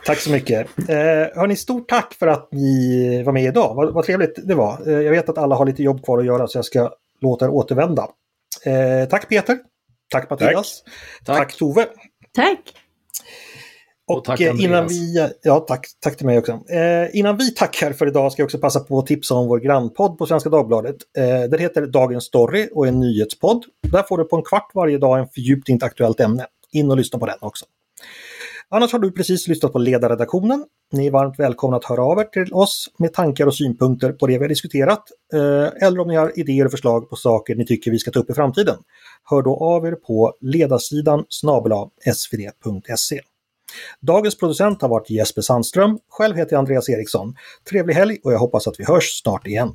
tack 0.06 0.19
så 0.19 0.32
mycket. 0.32 0.67
Eh, 0.89 0.95
hörni, 1.36 1.56
stort 1.56 1.89
tack 1.89 2.13
för 2.13 2.28
att 2.28 2.50
ni 2.52 3.24
var 3.24 3.34
med 3.34 3.43
idag. 3.43 3.76
Vad, 3.76 3.93
vad 3.93 4.06
trevligt 4.06 4.47
det 4.47 4.56
var. 4.56 4.88
Eh, 4.88 5.02
jag 5.02 5.12
vet 5.12 5.30
att 5.30 5.38
alla 5.38 5.56
har 5.56 5.65
lite 5.65 5.84
jobb 5.84 6.04
kvar 6.06 6.19
att 6.19 6.26
göra 6.26 6.47
så 6.47 6.58
jag 6.58 6.65
ska 6.65 6.91
låta 7.21 7.45
er 7.45 7.50
återvända. 7.50 8.08
Eh, 8.65 9.10
tack 9.10 9.30
Peter. 9.30 9.58
Tack 10.12 10.30
Mattias. 10.30 10.84
Tack, 11.26 11.38
Tack. 11.38 11.58
Tove. 11.58 11.88
Tack! 12.36 12.60
Och, 14.17 14.30
Och 14.30 14.41
eh, 14.41 14.63
innan 14.63 14.88
vi, 14.88 15.30
ja 15.43 15.60
tack, 15.60 15.88
tack 16.00 16.17
till 16.17 16.26
mig 16.26 16.38
också. 16.38 16.52
Eh, 16.52 17.19
innan 17.19 17.38
vi 17.38 17.54
tackar 17.54 17.93
för 17.93 18.08
idag 18.08 18.32
ska 18.32 18.41
jag 18.41 18.45
också 18.45 18.58
passa 18.58 18.80
på 18.80 19.00
att 19.00 19.06
tipsa 19.06 19.36
om 19.36 19.47
vår 19.47 19.60
grannpodd 19.60 20.17
på 20.17 20.26
Svenska 20.26 20.50
Dagbladet. 20.50 20.95
Eh, 21.17 21.50
den 21.50 21.60
heter 21.60 21.88
Dagens 21.88 22.24
Story 22.24 22.69
och 22.74 22.86
är 22.86 22.89
en 22.89 23.00
nyhetspodd. 23.00 23.65
Där 23.91 24.04
får 24.04 24.17
du 24.17 24.24
på 24.24 24.36
en 24.36 24.43
kvart 24.43 24.71
varje 24.74 24.97
dag 24.97 25.19
en 25.19 25.76
ett 25.76 25.84
aktuellt 25.84 26.19
ämne. 26.19 26.45
In 26.71 26.91
och 26.91 26.97
lyssna 26.97 27.19
på 27.19 27.26
den 27.26 27.38
också. 27.39 27.65
Annars 28.74 28.91
har 28.91 29.00
du 29.00 29.12
precis 29.12 29.47
lyssnat 29.47 29.74
på 29.74 29.80
ledarredaktionen. 29.80 30.65
Ni 30.91 31.08
är 31.08 31.12
varmt 31.12 31.39
välkomna 31.39 31.78
att 31.78 31.86
höra 31.86 32.04
av 32.04 32.19
er 32.19 32.24
till 32.24 32.54
oss 32.54 32.91
med 32.97 33.13
tankar 33.13 33.47
och 33.47 33.56
synpunkter 33.56 34.12
på 34.12 34.28
det 34.28 34.38
vi 34.38 34.43
har 34.43 34.50
diskuterat. 34.50 35.04
Eh, 35.34 35.88
eller 35.88 36.00
om 36.00 36.08
ni 36.08 36.15
har 36.15 36.39
idéer 36.39 36.65
och 36.65 36.71
förslag 36.71 37.10
på 37.10 37.15
saker 37.15 37.56
ni 37.56 37.65
tycker 37.65 37.91
vi 37.91 38.00
ska 38.00 38.12
ta 38.12 38.19
upp 38.19 38.30
i 38.30 38.34
framtiden. 38.34 38.76
Hör 39.24 39.41
då 39.41 39.58
av 39.58 39.86
er 39.86 39.91
på 39.91 40.34
ledarsidan 40.41 41.26
snabel 41.30 41.71
svd.se. 42.13 43.19
Dagens 44.01 44.38
producent 44.38 44.81
har 44.81 44.89
varit 44.89 45.10
Jesper 45.10 45.41
Sandström. 45.41 45.99
Själv 46.10 46.36
heter 46.36 46.53
jag 46.53 46.60
Andreas 46.60 46.89
Eriksson. 46.89 47.36
Trevlig 47.69 47.93
helg 47.93 48.17
och 48.23 48.34
jag 48.34 48.39
hoppas 48.39 48.67
att 48.67 48.79
vi 48.79 48.86
hörs 48.86 49.21
snart 49.21 49.47
igen. 49.47 49.73